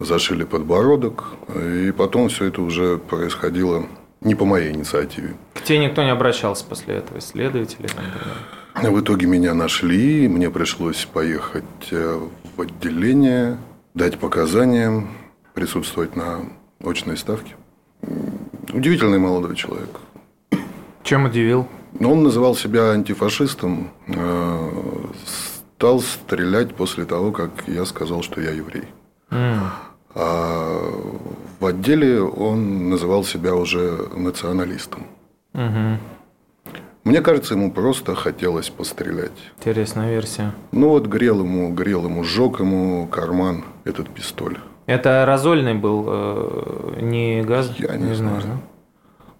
[0.00, 1.24] зашили подбородок.
[1.54, 3.86] И потом все это уже происходило
[4.20, 5.34] не по моей инициативе.
[5.54, 7.86] К тебе никто не обращался после этого, следователи?
[7.86, 8.22] там, и так
[8.82, 8.90] далее?
[8.92, 12.20] В итоге меня нашли, мне пришлось поехать э,
[12.56, 13.58] в отделение,
[13.94, 15.06] дать показания,
[15.54, 16.40] присутствовать на
[16.84, 17.54] очной ставке.
[18.72, 19.90] Удивительный молодой человек.
[21.02, 21.66] Чем удивил?
[21.98, 24.70] Но он называл себя антифашистом, э,
[25.76, 28.84] стал стрелять после того, как я сказал, что я еврей.
[29.30, 29.70] М,
[30.14, 30.90] А
[31.60, 35.06] в отделе он называл себя уже националистом.
[35.52, 35.98] мгм.
[37.04, 39.32] Мне кажется, ему просто хотелось пострелять.
[39.58, 40.52] Интересная версия.
[40.72, 44.58] Ну вот грел ему, грел ему, сжег ему карман этот пистоль.
[44.84, 47.72] Это аэрозольный был, э, не газ?
[47.78, 48.60] Я не знаешь, знаю.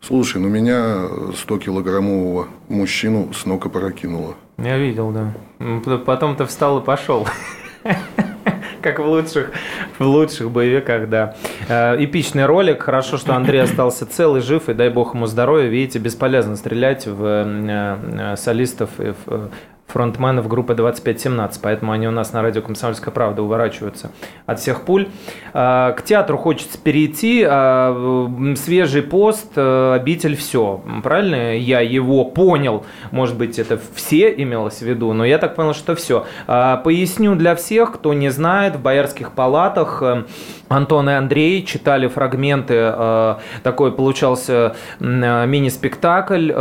[0.01, 1.09] Слушай, ну меня
[1.47, 4.35] 100-килограммового мужчину с ног опрокинуло.
[4.57, 5.35] Я видел, да.
[6.07, 7.27] Потом ты встал и пошел.
[8.89, 9.51] Как в лучших,
[9.99, 11.35] в лучших боевиках, да.
[11.69, 12.85] Э, Эпичный ролик.
[12.85, 15.69] Хорошо, что Андрей остался цел и жив, и дай бог ему здоровья.
[15.69, 19.51] Видите, бесполезно стрелять в э, э, солистов и в,
[19.89, 24.11] фронтменов группы 2517, поэтому они у нас на радио «Комсомольская правда» уворачиваются
[24.47, 25.09] от всех пуль.
[25.55, 27.45] А, к театру хочется перейти.
[27.49, 30.83] А, свежий пост э, «Обитель все».
[31.03, 32.85] Правильно я его понял?
[33.11, 36.27] Может быть, это все имелось в виду, но я так понял, что все.
[36.47, 40.25] А, поясню для всех, кто не знает, в Боярских палатах э,
[40.69, 46.53] Антон и Андрей читали фрагменты, э, такой получался мини-спектакль,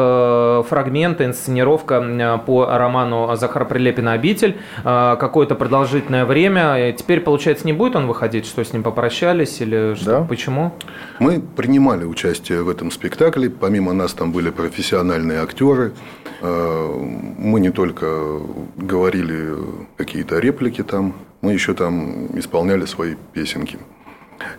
[0.63, 6.93] фрагменты, инсценировка по роману роману Захара Прилепина «Обитель» а, какое-то продолжительное время.
[6.93, 8.45] Теперь, получается, не будет он выходить?
[8.45, 9.61] Что, с ним попрощались?
[9.61, 10.05] Или что?
[10.05, 10.23] Да.
[10.23, 10.73] Почему?
[11.19, 13.49] Мы принимали участие в этом спектакле.
[13.49, 15.93] Помимо нас там были профессиональные актеры.
[16.41, 16.89] А,
[17.37, 18.39] мы не только
[18.75, 19.55] говорили
[19.97, 23.77] какие-то реплики там, мы еще там исполняли свои песенки.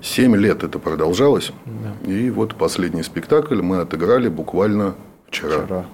[0.02, 1.52] Семь лет это продолжалось.
[1.66, 2.10] Да.
[2.10, 4.94] И вот последний спектакль мы отыграли буквально
[5.28, 5.64] вчера.
[5.64, 5.84] вчера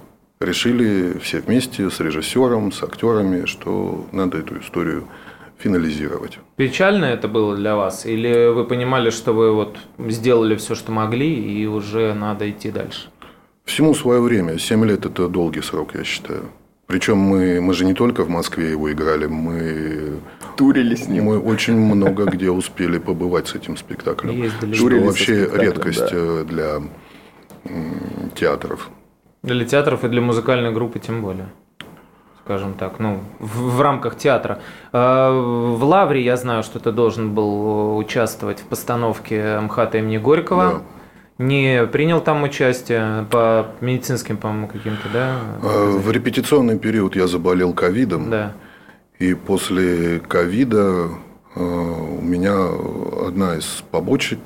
[0.45, 5.07] решили все вместе с режиссером, с актерами, что надо эту историю
[5.57, 6.39] финализировать.
[6.55, 8.05] Печально это было для вас?
[8.05, 13.09] Или вы понимали, что вы вот сделали все, что могли, и уже надо идти дальше?
[13.63, 14.59] Всему свое время.
[14.59, 16.43] Семь лет– это долгий срок, я считаю.
[16.87, 20.19] Причем мы, мы же не только в Москве его играли, мы...
[20.55, 21.25] Турили с ним.
[21.25, 24.43] Мы очень много где успели побывать с этим спектаклем.
[24.43, 24.75] Ездили.
[24.75, 26.09] Что вообще редкость да.
[26.11, 26.81] Э, для
[28.35, 28.89] театров.
[29.45, 31.47] Для театров и для музыкальной группы тем более.
[32.43, 34.59] Скажем так, ну, в, в рамках театра.
[34.91, 40.63] А, в Лавре я знаю, что ты должен был участвовать в постановке МХАТа имени Горького.
[41.37, 41.43] Да.
[41.45, 45.35] Не принял там участие по медицинским, по-моему, каким-то, да?
[45.61, 48.31] А, в репетиционный период я заболел ковидом.
[48.31, 48.53] Да.
[49.19, 51.09] И после ковида
[51.55, 52.55] а, у меня
[53.27, 54.39] одна из побочек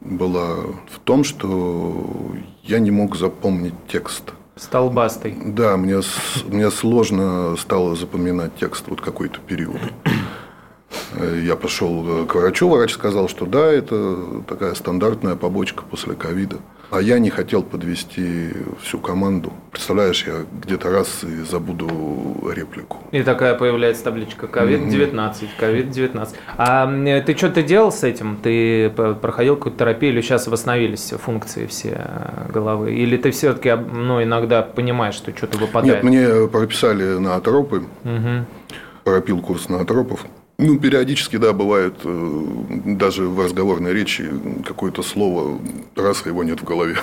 [0.00, 0.56] была
[0.90, 4.32] в том, что я не мог запомнить текст.
[4.56, 5.36] Столбастый.
[5.44, 6.00] Да, мне,
[6.46, 9.80] мне сложно стало запоминать текст вот какой-то период.
[11.42, 16.56] Я пошел к врачу, врач сказал, что да, это такая стандартная побочка после ковида.
[16.90, 18.48] А я не хотел подвести
[18.80, 19.52] всю команду.
[19.70, 22.98] Представляешь, я где-то раз и забуду реплику.
[23.10, 26.28] И такая появляется табличка COVID-19, COVID-19.
[26.56, 28.38] А ты что-то делал с этим?
[28.42, 32.94] Ты проходил какую-то терапию или сейчас восстановились функции все э, головы?
[32.94, 36.02] Или ты все-таки ну, иногда понимаешь, что что-то выпадает?
[36.02, 37.84] Нет, мне прописали на атропы.
[38.04, 38.46] Угу.
[39.04, 40.24] Пропил курс на атропов.
[40.60, 42.44] Ну, периодически, да, бывает, э,
[42.84, 44.28] даже в разговорной речи
[44.66, 45.60] какое-то слово,
[45.94, 46.96] раз его нет в голове.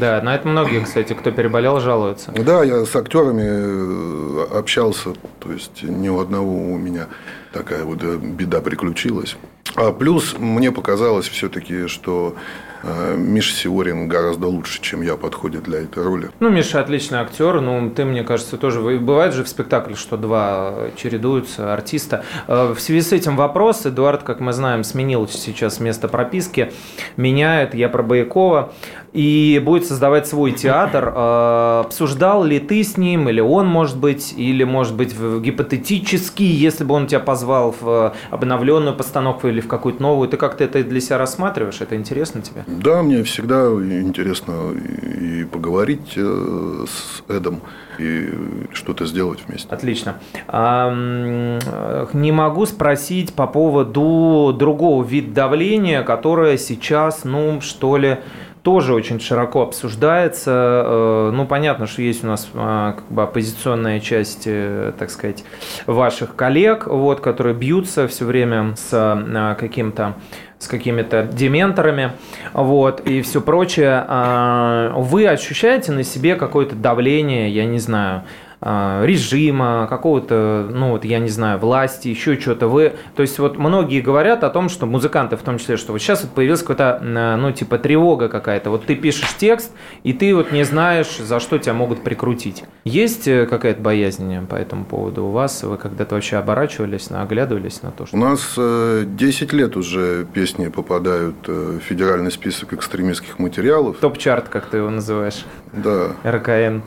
[0.00, 2.32] Да, на это многие, кстати, кто переболел, жалуются.
[2.32, 7.08] Да, я с актерами э, общался, то есть ни у одного у меня
[7.52, 9.36] такая вот э, беда приключилась.
[9.74, 12.36] А плюс мне показалось все-таки, что
[12.82, 16.30] Миша Сиорин гораздо лучше, чем я, подходит для этой роли.
[16.40, 17.60] Ну, Миша отличный актер.
[17.60, 18.80] Ну, ты, мне кажется, тоже...
[18.80, 22.24] Бывает же в спектакле, что два чередуются артиста.
[22.46, 23.86] Э, в связи с этим вопрос.
[23.86, 26.72] Эдуард, как мы знаем, сменил сейчас место прописки.
[27.16, 27.74] Меняет.
[27.74, 28.72] Я про Боякова
[29.12, 31.12] и будет создавать свой театр.
[31.14, 36.84] Э, обсуждал ли ты с ним, или он, может быть, или, может быть, гипотетически, если
[36.84, 41.00] бы он тебя позвал в обновленную постановку или в какую-то новую, ты как-то это для
[41.00, 41.80] себя рассматриваешь?
[41.80, 42.64] Это интересно тебе?
[42.70, 47.60] Да, мне всегда интересно и поговорить э, с Эдом,
[47.98, 48.30] и
[48.72, 49.68] что-то сделать вместе.
[49.68, 50.16] Отлично.
[50.48, 58.18] Не могу спросить по поводу другого вида давления, которое сейчас, ну, что ли,
[58.62, 60.50] тоже очень широко обсуждается.
[60.84, 65.44] Э, ну, понятно, что есть у нас а, как бы оппозиционная часть, э, так сказать,
[65.86, 70.14] ваших коллег, вот, которые бьются все время с а, каким-то
[70.58, 72.12] с какими-то дементорами,
[72.52, 74.04] вот, и все прочее.
[74.06, 78.24] А, вы ощущаете на себе какое-то давление, я не знаю,
[78.60, 82.68] режима, какого-то, ну вот я не знаю, власти, еще что-то.
[82.68, 86.00] Вы, то есть вот многие говорят о том, что музыканты в том числе, что вот
[86.00, 88.70] сейчас вот появилась какая-то, ну типа тревога какая-то.
[88.70, 92.64] Вот ты пишешь текст, и ты вот не знаешь, за что тебя могут прикрутить.
[92.84, 95.62] Есть э, какая-то боязнь по этому поводу у вас?
[95.62, 98.16] Вы когда-то вообще оборачивались, оглядывались на то, что...
[98.16, 103.96] У нас 10 э, лет уже песни попадают э, в федеральный список экстремистских материалов.
[104.00, 105.44] Топ-чарт, как ты его называешь.
[105.72, 106.12] Да.
[106.24, 106.82] РКН.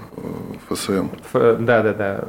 [0.69, 1.07] ФСМ.
[1.33, 1.59] Ф...
[1.65, 2.23] Да, да, да.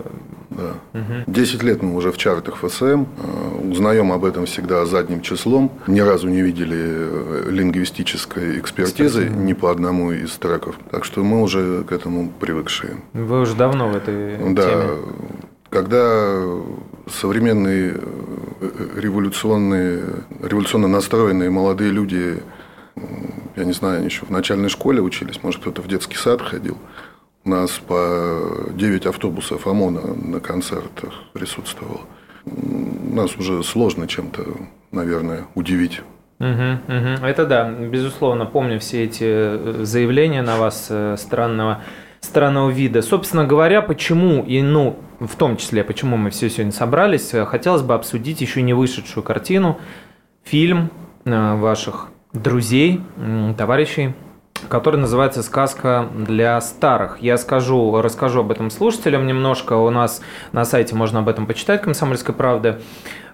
[0.51, 0.75] Да.
[0.99, 1.25] Угу.
[1.27, 3.05] 10 лет мы уже в чартах ФСМ.
[3.05, 5.73] Э, узнаем об этом всегда задним числом.
[5.87, 10.77] Ни разу не видели э, лингвистической экспертизы ни по одному из треков.
[10.91, 12.99] Так что мы уже к этому привыкшие.
[13.13, 14.63] Вы уже давно в этой да.
[14.63, 14.89] теме.
[15.71, 16.41] Когда
[17.09, 17.97] современные
[18.61, 20.05] э, революционные,
[20.41, 22.41] революционно настроенные молодые люди,
[23.57, 26.79] я не знаю, они еще в начальной школе учились, может, кто-то в детский сад ходил,
[27.45, 32.01] нас по 9 автобусов ОМОНа на концертах присутствовало.
[32.47, 34.45] Нас уже сложно чем-то,
[34.91, 36.01] наверное, удивить.
[36.41, 37.27] Угу, угу.
[37.27, 41.83] Это да, безусловно, помню все эти э, заявления на вас э, странного,
[42.21, 43.03] странного вида.
[43.03, 47.83] Собственно говоря, почему и, ну, в том числе, почему мы все сегодня собрались, э, хотелось
[47.83, 49.79] бы обсудить еще не вышедшую картину,
[50.43, 50.91] фильм
[51.25, 53.01] ваших друзей,
[53.57, 54.13] товарищей,
[54.69, 57.19] который называется «Сказка для старых».
[57.21, 59.75] Я скажу, расскажу об этом слушателям немножко.
[59.75, 60.21] У нас
[60.53, 62.81] на сайте можно об этом почитать «Комсомольской правды».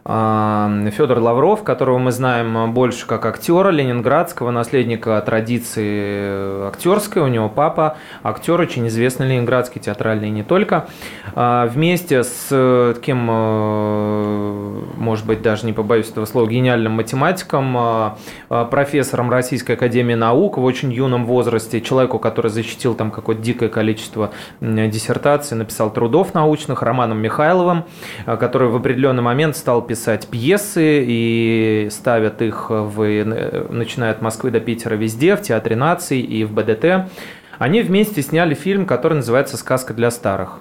[0.03, 7.23] Федор Лавров, которого мы знаем больше как актера ленинградского, наследника традиции актерской.
[7.23, 10.87] У него папа актер, очень известный ленинградский, театральный и не только.
[11.35, 18.19] А, вместе с таким, э, может быть, даже не побоюсь этого слова, гениальным математиком, а,
[18.49, 23.69] а, профессором Российской Академии Наук в очень юном возрасте, человеку, который защитил там какое-то дикое
[23.69, 27.85] количество диссертаций, написал трудов научных, Романом Михайловым,
[28.25, 33.25] который в определенный момент стал писать пьесы и ставят их, в,
[33.73, 37.11] начиная от Москвы до Питера везде, в Театре наций и в БДТ.
[37.59, 40.61] Они вместе сняли фильм, который называется «Сказка для старых».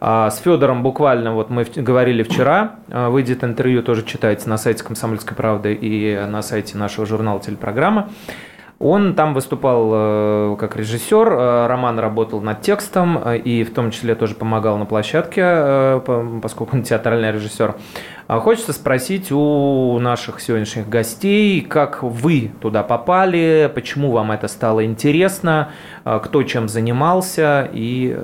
[0.00, 4.82] А с Федором буквально, вот мы говорили вчера, а, выйдет интервью, тоже читайте на сайте
[4.82, 8.10] «Комсомольской правды» и на сайте нашего журнала «Телепрограмма».
[8.82, 13.92] Он там выступал э, как режиссер, э, Роман работал над текстом э, и в том
[13.92, 16.02] числе тоже помогал на площадке,
[16.42, 17.76] поскольку он театральный режиссер.
[18.26, 24.84] А хочется спросить у наших сегодняшних гостей, как вы туда попали, почему вам это стало
[24.84, 25.68] интересно,
[26.04, 28.16] кто чем занимался и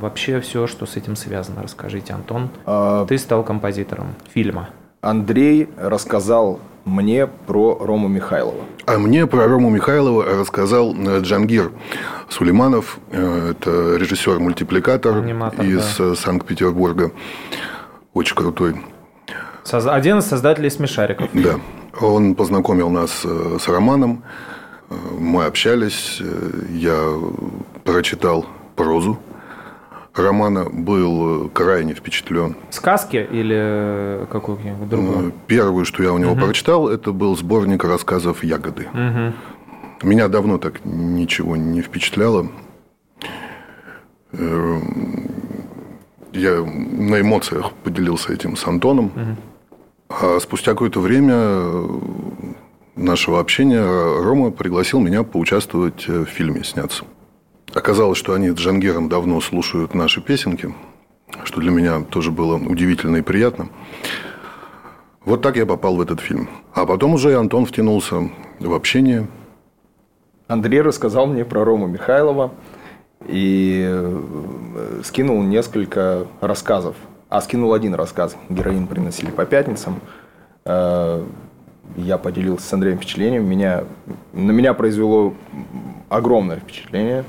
[0.00, 1.62] вообще все, что с этим связано.
[1.62, 2.48] Расскажите, Антон.
[2.64, 3.04] А...
[3.06, 4.68] Ты стал композитором фильма.
[5.00, 8.64] Андрей рассказал мне про Рому Михайлова.
[8.84, 11.72] А мне про Рому Михайлова рассказал э, Джангир
[12.28, 12.98] Сулейманов.
[13.10, 16.04] Э, это режиссер-мультипликатор Аниматор, из да.
[16.04, 17.12] Э, Санкт-Петербурга.
[18.12, 18.76] Очень крутой.
[19.72, 21.30] Один из создателей «Смешариков».
[21.32, 21.60] Да.
[22.00, 24.22] Он познакомил нас с Романом.
[25.18, 26.20] Мы общались.
[26.70, 27.14] Я
[27.84, 29.18] прочитал прозу
[30.22, 32.56] романа был крайне впечатлен.
[32.70, 34.56] Сказки или какой
[34.88, 35.16] другой?
[35.16, 36.40] Ну, первое, что я у него угу.
[36.40, 38.88] прочитал, это был сборник рассказов «Ягоды».
[38.92, 40.08] Угу.
[40.08, 42.48] Меня давно так ничего не впечатляло.
[44.32, 45.30] Эм,
[46.32, 49.06] я на эмоциях поделился этим с Антоном.
[49.06, 49.36] Угу.
[50.10, 51.72] А спустя какое-то время
[52.96, 53.82] нашего общения
[54.22, 57.04] Рома пригласил меня поучаствовать в фильме «Сняться».
[57.74, 60.74] Оказалось, что они с Джангиром давно слушают наши песенки,
[61.44, 63.68] что для меня тоже было удивительно и приятно.
[65.24, 66.48] Вот так я попал в этот фильм.
[66.74, 68.28] А потом уже Антон втянулся
[68.58, 69.28] в общение.
[70.48, 72.52] Андрей рассказал мне про Рому Михайлова
[73.28, 76.96] и э, скинул несколько рассказов.
[77.28, 78.36] А скинул один рассказ.
[78.48, 80.00] Героин приносили по пятницам.
[80.64, 81.22] Э,
[81.96, 83.48] я поделился с Андреем впечатлением.
[83.48, 83.84] Меня,
[84.32, 85.34] на меня произвело
[86.08, 87.24] огромное впечатление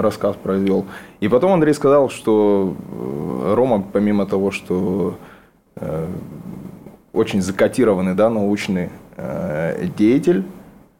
[0.00, 0.86] рассказ произвел.
[1.20, 5.18] И потом Андрей сказал, что э, Рома, помимо того, что
[5.76, 6.06] э,
[7.12, 10.44] очень закотированный да, научный э, деятель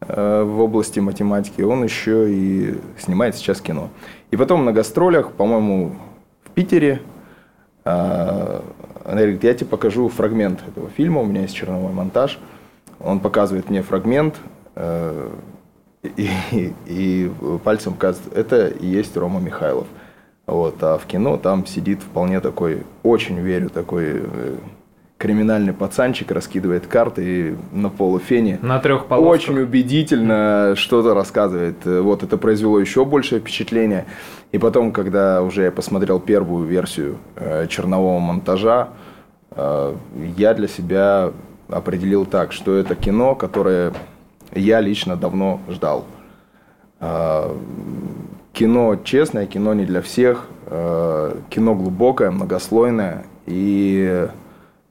[0.01, 3.89] в области математики, он еще и снимает сейчас кино.
[4.31, 5.97] И потом на гастролях, по-моему,
[6.45, 7.03] в Питере,
[7.83, 8.53] Андрей
[9.05, 12.39] говорит, я тебе покажу фрагмент этого фильма, у меня есть черновой монтаж.
[13.01, 14.37] Он показывает мне фрагмент,
[16.17, 16.31] и,
[16.87, 17.31] и,
[17.65, 19.87] пальцем показывает, это и есть Рома Михайлов.
[20.47, 24.57] Вот, а в кино там сидит вполне такой, очень верю, такой э,
[25.19, 28.59] криминальный пацанчик раскидывает карты и на полуфене.
[28.63, 29.33] На трех полосках.
[29.33, 31.85] Очень убедительно что-то рассказывает.
[31.85, 34.07] Вот это произвело еще большее впечатление.
[34.53, 38.91] И потом, когда уже я посмотрел первую версию э, чернового монтажа,
[39.51, 39.95] э,
[40.37, 41.33] я для себя
[41.69, 43.93] определил так, что это кино, которое
[44.55, 46.05] я лично давно ждал.
[47.01, 47.57] А,
[48.53, 53.25] кино честное, кино не для всех, а, кино глубокое, многослойное.
[53.47, 54.29] И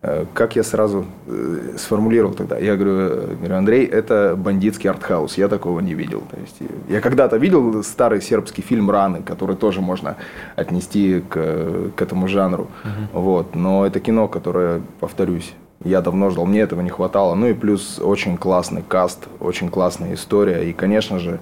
[0.02, 5.48] э, как я сразу э, сформулировал тогда, я говорю, говорю, Андрей, это бандитский артхаус, я
[5.48, 6.24] такого не видел.
[6.32, 6.58] То есть,
[6.90, 10.18] я когда-то видел старый сербский фильм «Раны», который тоже можно
[10.56, 12.68] отнести к, к этому жанру.
[12.84, 13.22] Uh-huh.
[13.22, 15.54] Вот, но это кино, которое, повторюсь,
[15.84, 17.36] я давно ждал, мне этого не хватало.
[17.36, 20.70] Ну и плюс очень классный каст, очень классная история.
[20.70, 21.40] И, конечно же,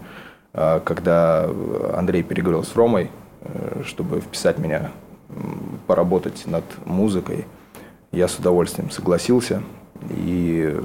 [0.53, 1.49] э, когда
[1.95, 3.09] Андрей переговорил с Ромой,
[3.41, 4.91] э, чтобы вписать меня,
[5.87, 7.45] поработать над музыкой,
[8.11, 9.63] я с удовольствием согласился.
[10.11, 10.79] И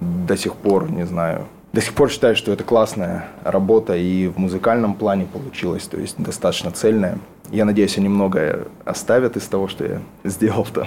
[0.00, 4.38] до сих пор, не знаю, до сих пор считаю, что это классная работа и в
[4.38, 7.18] музыкальном плане получилось, то есть достаточно цельная.
[7.50, 10.86] Я надеюсь, они многое оставят из того, что я сделал там.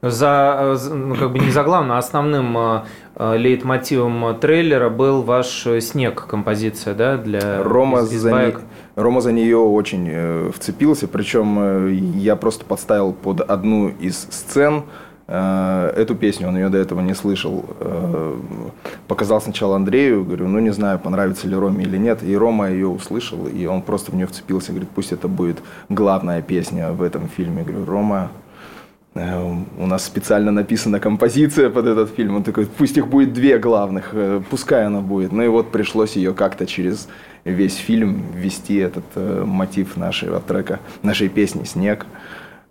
[0.00, 2.82] За, ну, как бы не за главным, а основным э,
[3.16, 8.54] э, лейтмотивом трейлера был ваш «Снег» композиция, да, для Рома, из, из за, не,
[8.94, 14.84] Рома за нее очень э, вцепился, причем э, я просто подставил под одну из сцен
[15.26, 17.64] э, эту песню, он ее до этого не слышал.
[17.80, 18.36] Э,
[19.08, 22.86] показал сначала Андрею, говорю, ну не знаю, понравится ли Роме или нет, и Рома ее
[22.86, 27.28] услышал, и он просто в нее вцепился, говорит, пусть это будет главная песня в этом
[27.28, 27.64] фильме.
[27.66, 28.30] Я говорю, Рома,
[29.14, 32.36] у нас специально написана композиция под этот фильм.
[32.36, 35.32] Он такой, пусть их будет две главных, э, пускай она будет.
[35.32, 37.08] Ну и вот пришлось ее как-то через
[37.44, 42.06] весь фильм ввести этот э, мотив нашего трека, нашей песни «Снег».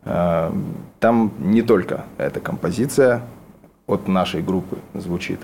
[0.05, 0.51] Э,
[0.99, 3.23] там не только эта композиция
[3.87, 5.39] от нашей группы звучит.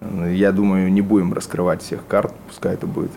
[0.00, 3.10] Я думаю, не будем раскрывать всех карт, пускай это будет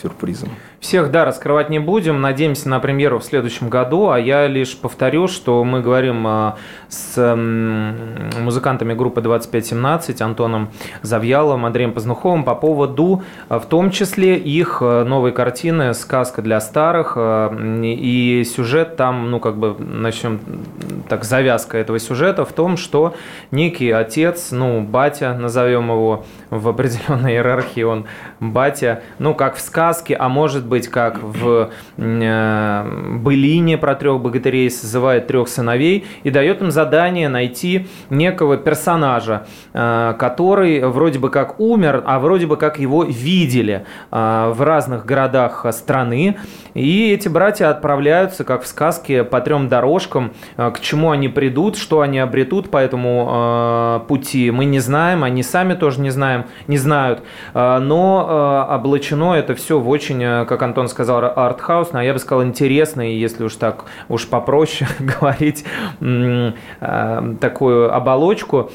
[0.00, 0.50] сюрпризом.
[0.78, 2.20] Всех, да, раскрывать не будем.
[2.20, 4.10] Надеемся на премьеру в следующем году.
[4.10, 6.56] А я лишь повторю, что мы говорим а,
[6.88, 10.68] с музыкантами группы 2517, Антоном
[11.00, 16.60] Завьяловым, Андреем Познуховым по поводу, а, в том числе, их а, новой картины «Сказка для
[16.60, 17.16] старых».
[17.16, 20.40] И сюжет там, ну, как бы, начнем
[21.08, 23.14] так, завязка этого сюжета в том, что
[23.50, 28.04] некий отец, ну, батя, назовем его в определенной иерархии, он
[28.40, 29.85] батя, ну, как в сказке,
[30.18, 36.60] а может быть, как в э, былине про трех богатырей созывает трех сыновей и дает
[36.60, 42.78] им задание найти некого персонажа, э, который вроде бы как умер, а вроде бы как
[42.78, 46.38] его видели э, в разных городах страны.
[46.74, 52.00] И эти братья отправляются, как в сказке, по трем дорожкам, к чему они придут, что
[52.00, 57.22] они обретут по этому пути, мы не знаем, они сами тоже не знаем, не знают.
[57.54, 63.16] Но облачено это все в очень, как Антон сказал, артхаус, а я бы сказал интересный,
[63.16, 65.64] если уж так уж попроще говорить,
[67.40, 68.70] такую оболочку.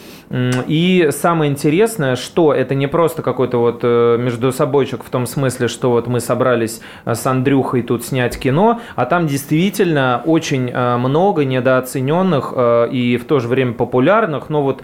[0.67, 5.91] И самое интересное, что это не просто какой-то вот между собойчик в том смысле, что
[5.91, 12.53] вот мы собрались с Андрюхой тут снять кино, а там действительно очень э, много недооцененных
[12.55, 14.83] э, и в то же время популярных, но вот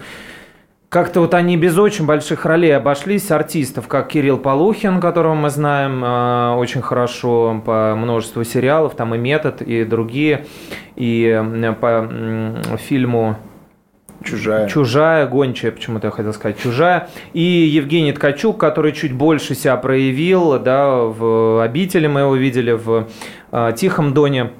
[0.88, 6.02] как-то вот они без очень больших ролей обошлись артистов, как Кирилл Полухин, которого мы знаем
[6.02, 10.46] э, очень хорошо по множеству сериалов, там и «Метод», и другие,
[10.96, 11.42] и
[11.80, 12.10] по
[12.78, 13.36] фильму
[14.24, 14.68] Чужая.
[14.68, 17.08] Чужая, гончая, почему-то я хотел сказать, чужая.
[17.34, 23.08] И Евгений Ткачук, который чуть больше себя проявил, да, в обители мы его видели, в
[23.52, 24.50] э, Тихом Доне,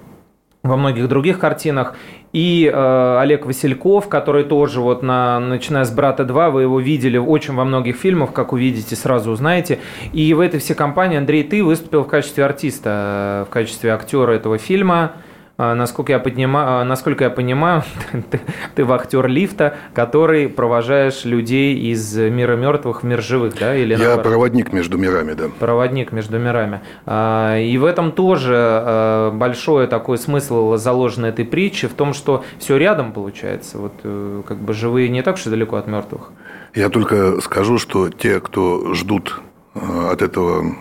[0.62, 1.96] во многих других картинах.
[2.32, 7.16] И э, Олег Васильков, который тоже вот на, начиная с «Брата 2», вы его видели
[7.16, 9.78] очень во многих фильмах, как увидите, сразу узнаете.
[10.12, 14.58] И в этой всей компании, Андрей, ты выступил в качестве артиста, в качестве актера этого
[14.58, 15.12] фильма.
[15.60, 17.82] А, насколько я, поднимаю, а, насколько я понимаю,
[18.30, 18.40] ты,
[18.76, 23.74] ты вахтер лифта, который провожаешь людей из мира мертвых в мир живых, да?
[23.74, 24.22] Или я наоборот?
[24.22, 25.48] проводник между мирами, да.
[25.58, 26.80] Проводник между мирами.
[27.06, 32.76] А, и в этом тоже большой такой смысл заложен этой притчи, в том, что все
[32.76, 33.78] рядом получается.
[33.78, 36.30] Вот э, как бы живые не так уж и далеко от мертвых.
[36.74, 39.40] Я только скажу, что те, кто ждут
[39.74, 39.80] э,
[40.12, 40.76] от этого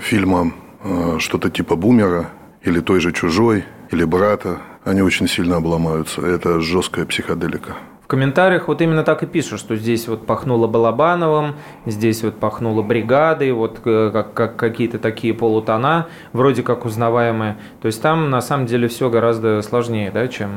[0.00, 2.30] фильма э, что-то типа бумера
[2.62, 3.64] или той же чужой,
[3.94, 6.20] или брата, они очень сильно обломаются.
[6.20, 7.76] Это жесткая психоделика.
[8.02, 11.54] В комментариях вот именно так и пишут, что здесь вот пахнуло Балабановым,
[11.86, 17.56] здесь вот пахнуло бригадой, вот э, как, как какие-то такие полутона, вроде как узнаваемые.
[17.80, 20.50] То есть там на самом деле все гораздо сложнее, да, чем,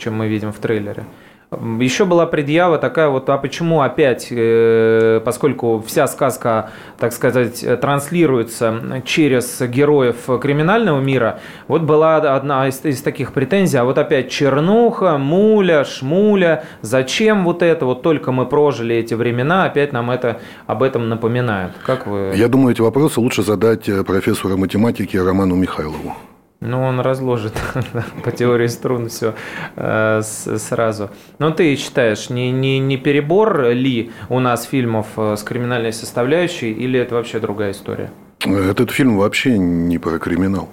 [0.00, 1.04] чем мы видим в трейлере.
[1.50, 9.02] Еще была предъява такая вот, а почему опять, э, поскольку вся сказка, так сказать, транслируется
[9.06, 15.16] через героев криминального мира, вот была одна из, из таких претензий, а вот опять чернуха,
[15.16, 20.82] муля, шмуля, зачем вот это, вот только мы прожили эти времена, опять нам это об
[20.82, 21.72] этом напоминают.
[21.82, 22.34] Как вы?
[22.36, 26.14] Я думаю, эти вопросы лучше задать э, профессору математики Роману Михайлову.
[26.60, 27.52] Ну, он разложит
[28.24, 29.34] по теории струн все
[29.76, 31.10] э, сразу.
[31.38, 36.72] Но ты считаешь, не, не, не перебор ли у нас фильмов э, с криминальной составляющей,
[36.72, 38.10] или это вообще другая история?
[38.40, 40.68] Этот фильм вообще не про криминал.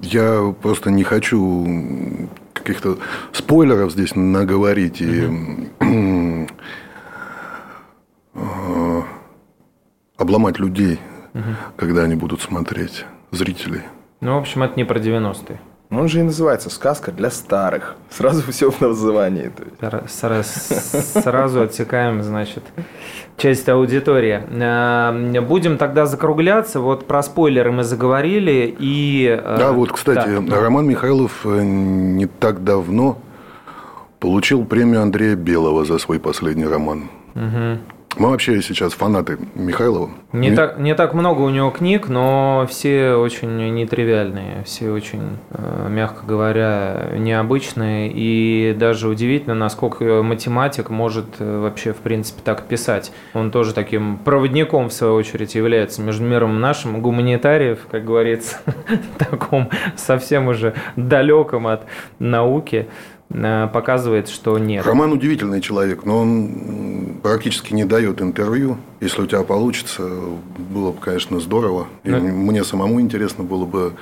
[0.00, 2.98] Я просто не хочу каких-то
[3.32, 5.28] спойлеров здесь наговорить и
[10.16, 10.98] обломать людей,
[11.76, 13.82] когда они будут смотреть, зрителей.
[14.20, 15.60] Ну, в общем, это не про 90-е.
[15.90, 17.96] Ну, Он же и называется «Сказка для старых».
[18.10, 19.50] Сразу все в названии.
[20.42, 22.62] Сразу отсекаем, значит,
[23.36, 24.42] часть аудитории.
[24.50, 26.80] Э, Будем тогда закругляться.
[26.80, 28.74] Вот про спойлеры мы заговорили.
[28.78, 30.60] И, э, Да, вот, кстати, да.
[30.60, 33.18] Роман Михайлов э, не так давно
[34.20, 37.08] получил премию Андрея Белого за свой последний роман.
[37.34, 37.78] Мгм.
[38.18, 40.10] Мы вообще сейчас фанаты Михайлова.
[40.32, 45.86] Не так, не так много у него книг, но все очень нетривиальные, все очень, э,
[45.88, 48.10] мягко говоря, необычные.
[48.12, 53.12] И даже удивительно, насколько математик может э, вообще, в принципе, так писать.
[53.34, 58.58] Он тоже таким проводником, в свою очередь, является между миром нашим, гуманитариев, как говорится,
[59.18, 61.86] таком совсем уже далеком от
[62.18, 62.88] науки,
[63.30, 64.84] э, показывает, что нет.
[64.84, 66.77] Роман удивительный человек, но он
[67.32, 68.78] практически не дает интервью.
[69.00, 70.02] Если у тебя получится,
[70.58, 71.86] было бы, конечно, здорово.
[72.04, 73.92] И Ну- мне самому интересно было бы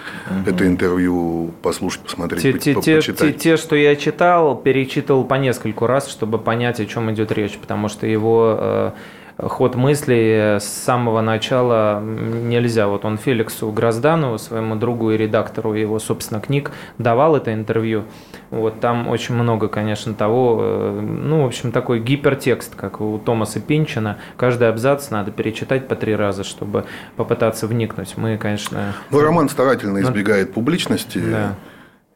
[0.47, 3.19] это интервью послушать, посмотреть, Те, по- те, по- те, почитать.
[3.37, 7.59] те- те, что я читал, перечитывал по нескольку раз, чтобы понять, о чем идет речь,
[7.59, 8.91] потому что его э,
[9.39, 12.89] ход мыслей с самого начала нельзя.
[12.89, 18.05] Вот он Феликсу Грозданову, своему другу и редактору его, собственно, книг, давал это интервью.
[18.51, 23.61] Вот там очень много, конечно, того, э, ну, в общем, такой гипертекст, как у Томаса
[23.61, 24.19] Пинчина.
[24.37, 26.85] Каждый абзац надо перечитать по три раза, чтобы
[27.17, 28.15] попытаться вникнуть.
[28.17, 28.95] Мы, конечно...
[29.11, 31.19] Ну, роман старательно Ну, избегает публичности.
[31.19, 31.55] Да.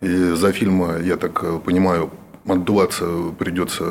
[0.01, 2.11] И за фильм, я так понимаю,
[2.49, 3.05] отдуваться
[3.39, 3.85] придется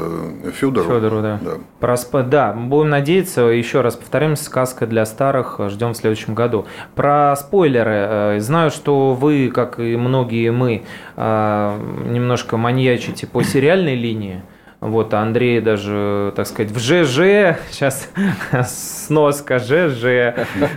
[0.53, 0.87] Федору.
[0.89, 1.39] Федору, да.
[1.41, 1.51] Да.
[1.79, 6.65] Про сп- Да, будем надеяться, еще раз повторим, сказка для старых ждем в следующем году.
[6.95, 7.91] Про спойлеры.
[8.35, 10.83] э, Знаю, что вы, как и многие мы,
[11.15, 14.41] э, немножко маньячите по сериальной линии.
[14.81, 18.09] Вот, а Андрей даже, так сказать, в ЖЖ, сейчас
[18.67, 20.05] сноска ЖЖ,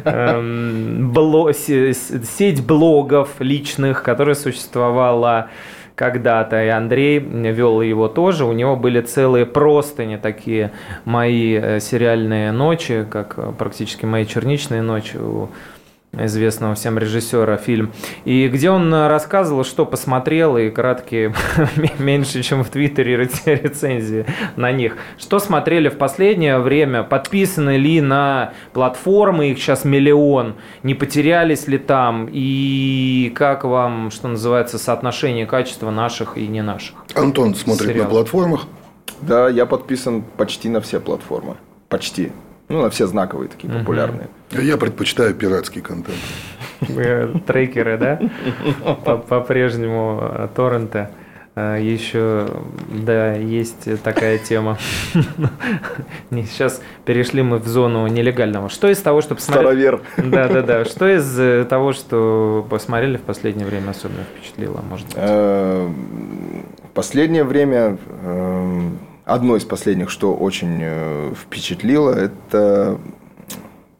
[0.05, 5.49] эм, бло- сеть блогов личных, которая существовала
[6.03, 8.45] когда-то, и Андрей вел его тоже.
[8.45, 10.73] У него были целые простыни такие
[11.05, 15.51] мои э, сериальные ночи, как э, практически мои черничные ночи у
[16.13, 17.93] известного всем режиссера фильм,
[18.25, 21.35] и где он э, рассказывал, что посмотрел, и краткие
[21.99, 24.97] меньше, чем в Твиттере рец- рецензии на них.
[25.19, 31.79] Что смотрели в последнее время, подписаны ли на платформы, их сейчас миллион, не потерялись ли
[31.79, 36.97] там, и как вам, что называется, соотношение качества наших и не наших?
[37.15, 38.05] Антон смотрит Сериал.
[38.05, 38.67] на платформах.
[39.23, 41.57] Да, я подписан почти на все платформы.
[41.89, 42.33] Почти.
[42.73, 44.29] Ну, на все знаковые такие популярные.
[44.51, 46.17] Я предпочитаю пиратский контент.
[47.47, 48.19] Трекеры, да?
[49.05, 51.09] По- По-прежнему э, торренты.
[51.55, 52.49] Э, Еще,
[52.89, 54.79] да, есть такая тема.
[56.31, 58.71] Сейчас перешли мы в зону нелегального.
[58.71, 59.65] Что из того, что посмотрели?
[59.67, 60.01] Старовер.
[60.17, 60.85] Да, да, да.
[60.87, 65.17] Что из э, того, что посмотрели в последнее время особенно впечатлило, может быть?
[65.19, 68.81] В последнее время э,
[69.35, 72.99] одно из последних, что очень э, впечатлило, это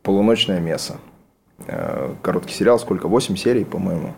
[0.03, 0.97] полуночное мясо.
[1.67, 3.09] Э, Короткий сериал, сколько?
[3.09, 4.15] 8 серий, по-моему.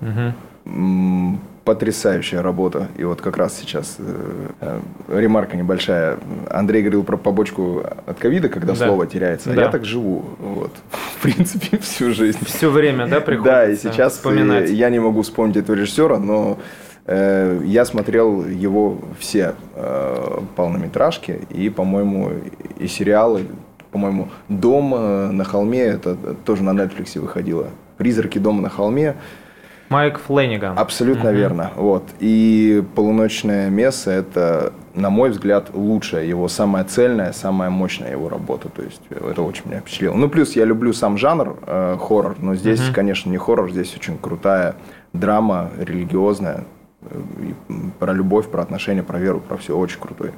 [0.66, 2.88] М, Потрясающая работа.
[2.98, 6.18] И вот как раз сейчас э, э, ремарка небольшая.
[6.50, 8.86] Андрей говорил про побочку от ковида, когда Да.
[8.86, 9.50] слово теряется.
[9.50, 9.62] А Да.
[9.62, 10.24] я так живу.
[10.38, 10.72] Вот.
[10.90, 12.38] В принципе, всю жизнь.
[12.44, 14.68] Все время, да, приходится Да, и сейчас вспоминать?
[14.70, 16.58] я не могу вспомнить этого режиссера, но
[17.06, 22.30] я смотрел его все э, полнометражки и, по-моему,
[22.78, 23.46] и сериалы.
[23.90, 27.68] По-моему, «Дом э, на холме» это тоже на Netflix выходило.
[27.98, 29.16] «Призраки дома на холме».
[29.90, 30.78] Майк Флэниган.
[30.78, 31.36] Абсолютно Мгм.
[31.38, 31.70] верно.
[31.76, 32.04] Вот.
[32.18, 38.70] И «Полуночное место» это, на мой взгляд, лучшая его, самая цельная, самая мощная его работа.
[38.70, 40.14] То есть э, это очень меня впечатлило.
[40.14, 42.94] Ну, плюс я люблю сам жанр э, хоррор, но здесь, Мгм.
[42.94, 44.74] конечно, не хоррор, здесь очень крутая
[45.12, 46.62] драма, религиозная, э,
[47.98, 49.76] про любовь, про отношения, про веру, про все.
[49.76, 50.32] Очень крутой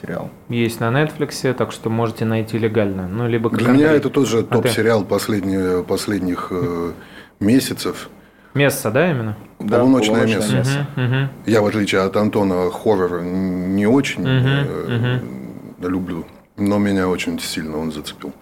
[0.00, 0.30] сериал.
[0.48, 3.08] Есть на Netflix, так что можете найти легально.
[3.08, 6.92] Ну, либо Для меня это тоже А топ-сериал последние- последних э,
[7.40, 8.08] месяцев.
[8.54, 9.36] Место, да, именно?
[9.58, 10.56] Да, «Полуночное «Полуночное место».
[10.56, 10.86] место».
[10.96, 11.28] Мгм, мгм.
[11.46, 15.20] Я, в отличие от Антона, хоррор не очень Мгм,
[15.82, 16.24] э, люблю,
[16.56, 18.32] но меня очень сильно он зацепил.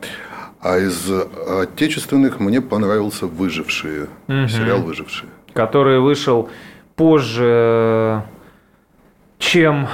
[0.61, 1.11] А из
[1.63, 4.49] отечественных мне понравился «Выжившие», Мгм.
[4.49, 5.29] сериал «Выжившие».
[5.53, 6.49] который вышел
[6.97, 8.23] позже,
[9.39, 9.89] чем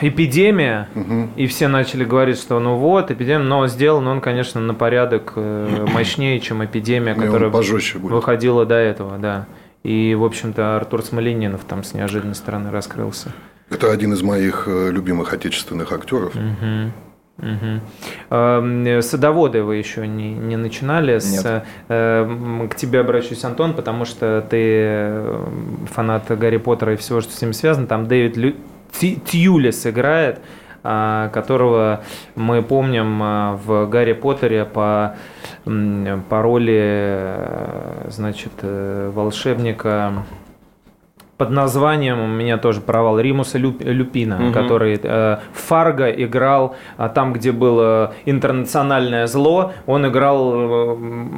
[0.00, 1.30] эпидемия, Мгм.
[1.36, 5.86] и все начали говорить, что ну вот, эпидемия, но сделан он, конечно, на порядок э,
[5.92, 9.46] мощнее, чем эпидемия, которая выходила до этого, да.
[9.82, 13.32] И, в общем-то, Артур Смоленинов там с неожиданной стороны раскрылся.
[13.70, 16.34] Это один из моих э, любимых отечественных актеров.
[16.34, 16.92] Мгм.
[17.38, 19.02] Угу.
[19.02, 21.18] Садоводы вы еще не, не начинали.
[21.18, 25.22] С, э, к тебе обращусь, Антон, потому что ты
[25.92, 27.86] фанат Гарри Поттера и всего, что с ним связано.
[27.86, 28.54] Там Дэвид Лю...
[29.00, 30.40] Тьюлис играет,
[30.86, 32.02] а, которого
[32.36, 35.16] мы помним а, в Гарри Поттере по,
[35.64, 40.24] по роли э, значит, э, волшебника
[41.36, 44.52] под названием у меня тоже провал Римуса Люпина, угу.
[44.52, 50.96] который э, Фарго играл а там, где было интернациональное зло, он играл э,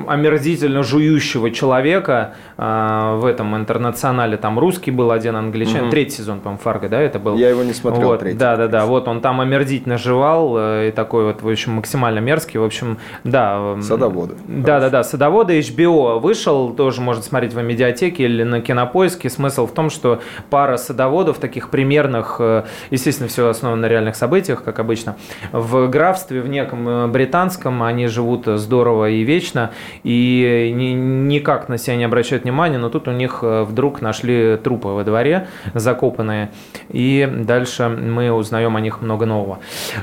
[0.09, 4.36] омерзительно жующего человека э, в этом интернационале.
[4.36, 5.84] Там русский был один, англичанин.
[5.84, 5.90] Угу.
[5.90, 7.36] Третий сезон, по-моему, Фарго, да, это был?
[7.36, 8.09] Я его не смотрел.
[8.09, 8.38] Вот, третий.
[8.38, 8.86] Да, да, да.
[8.86, 12.59] Вот он там омерзительно жевал э, и такой вот, в общем, максимально мерзкий.
[12.59, 13.76] В общем, да.
[13.80, 14.34] Садоводы.
[14.47, 15.05] Да, да, да.
[15.05, 19.30] Садоводы HBO вышел, тоже можно смотреть в медиатеке или на кинопоиске.
[19.30, 20.20] Смысл в том, что
[20.51, 25.16] пара садоводов, таких примерных, э, естественно, все основано на реальных событиях, как обычно,
[25.53, 29.70] в графстве, в неком э, британском, они живут здорово и вечно,
[30.03, 34.89] и никак на себя не обращают внимания, но тут у них э, вдруг нашли трупы
[34.89, 36.51] во дворе, закопанные,
[36.89, 39.59] и дальше мы узнаем о них много нового.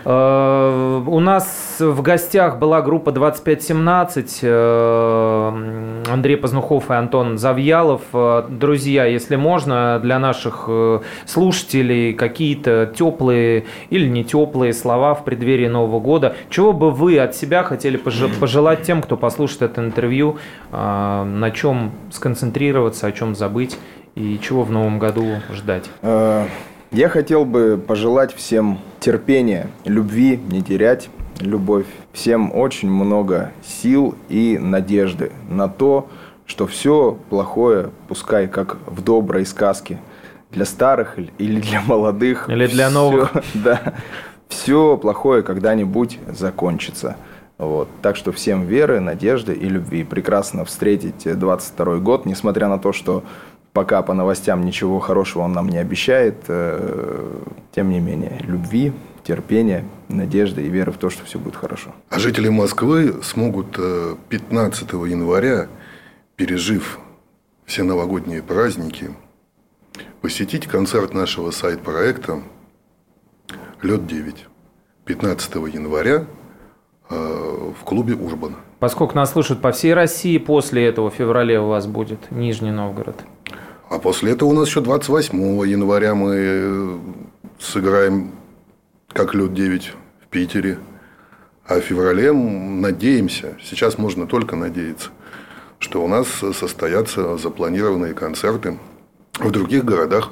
[0.05, 4.43] У нас в гостях была группа 2517,
[6.09, 8.01] Андрей Познухов и Антон Завьялов.
[8.49, 9.72] Друзья, если можно,
[10.03, 16.35] для наших э, слушателей какие-то теплые или не теплые слова в преддверии Нового года?
[16.49, 20.37] Чего бы вы от себя хотели пожелать тем, кто послушает это интервью,
[20.71, 23.77] а, на чем сконцентрироваться, о чем забыть
[24.15, 25.89] и чего в Новом году ждать?
[26.01, 26.45] Э,
[26.91, 31.09] я хотел бы пожелать всем терпения, любви, не терять
[31.39, 36.22] любовь, всем очень много сил и надежды на то, что
[36.67, 39.99] все плохое, пускай как в доброй сказке,
[40.51, 42.49] для старых или для молодых.
[42.49, 43.31] Или для все, новых.
[43.53, 43.95] Да.
[44.49, 47.17] Все плохое когда-нибудь закончится.
[47.57, 47.87] Вот.
[48.01, 50.03] Так что всем веры, надежды и любви.
[50.03, 53.23] Прекрасно встретить 22 год, несмотря на то, что
[53.71, 56.35] пока по новостям ничего хорошего он нам не обещает.
[56.47, 57.31] Э,
[57.71, 61.91] тем не менее, любви, терпения, надежды и веры в то, что все будет хорошо.
[62.09, 63.79] А жители Москвы смогут
[64.29, 65.67] 15 э, января
[66.43, 66.99] пережив
[67.65, 69.11] все новогодние праздники,
[70.19, 72.41] посетить концерт нашего сайт-проекта
[73.81, 74.35] «Лед-9»
[75.05, 76.25] 15 января
[77.09, 78.57] э, в клубе «Урбан».
[78.79, 83.23] Поскольку нас слушают по всей России, после этого в феврале у вас будет Нижний Новгород.
[83.89, 86.99] А после этого у нас еще 28 января мы э,
[87.57, 88.31] сыграем
[89.07, 89.83] как «Лед-9»
[90.25, 90.77] в Питере.
[91.65, 95.09] А в феврале надеемся, сейчас можно только надеяться–
[95.83, 98.77] что у нас состоятся запланированные концерты
[99.37, 100.31] в других городах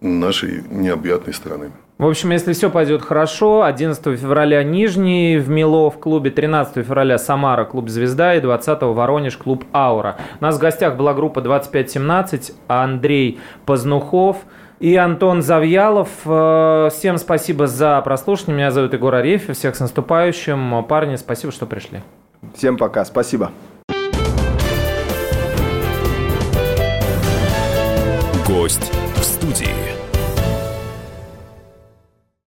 [0.00, 1.70] нашей необъятной страны.
[1.98, 7.16] В общем, если все пойдет хорошо, 11 февраля Нижний в Мило в клубе, 13 февраля
[7.16, 10.16] Самара клуб «Звезда» и 20 Воронеж клуб «Аура».
[10.40, 14.38] У нас в гостях была группа 2517, Андрей Познухов
[14.80, 16.08] и Антон Завьялов.
[16.24, 18.56] Э, всем спасибо за прослушивание.
[18.56, 19.56] Меня зовут Егор Арефьев.
[19.56, 20.84] Всех с наступающим.
[20.88, 22.00] Парни, спасибо, что пришли.
[22.56, 23.04] Всем пока.
[23.04, 23.52] Спасибо.
[28.52, 29.01] Гость.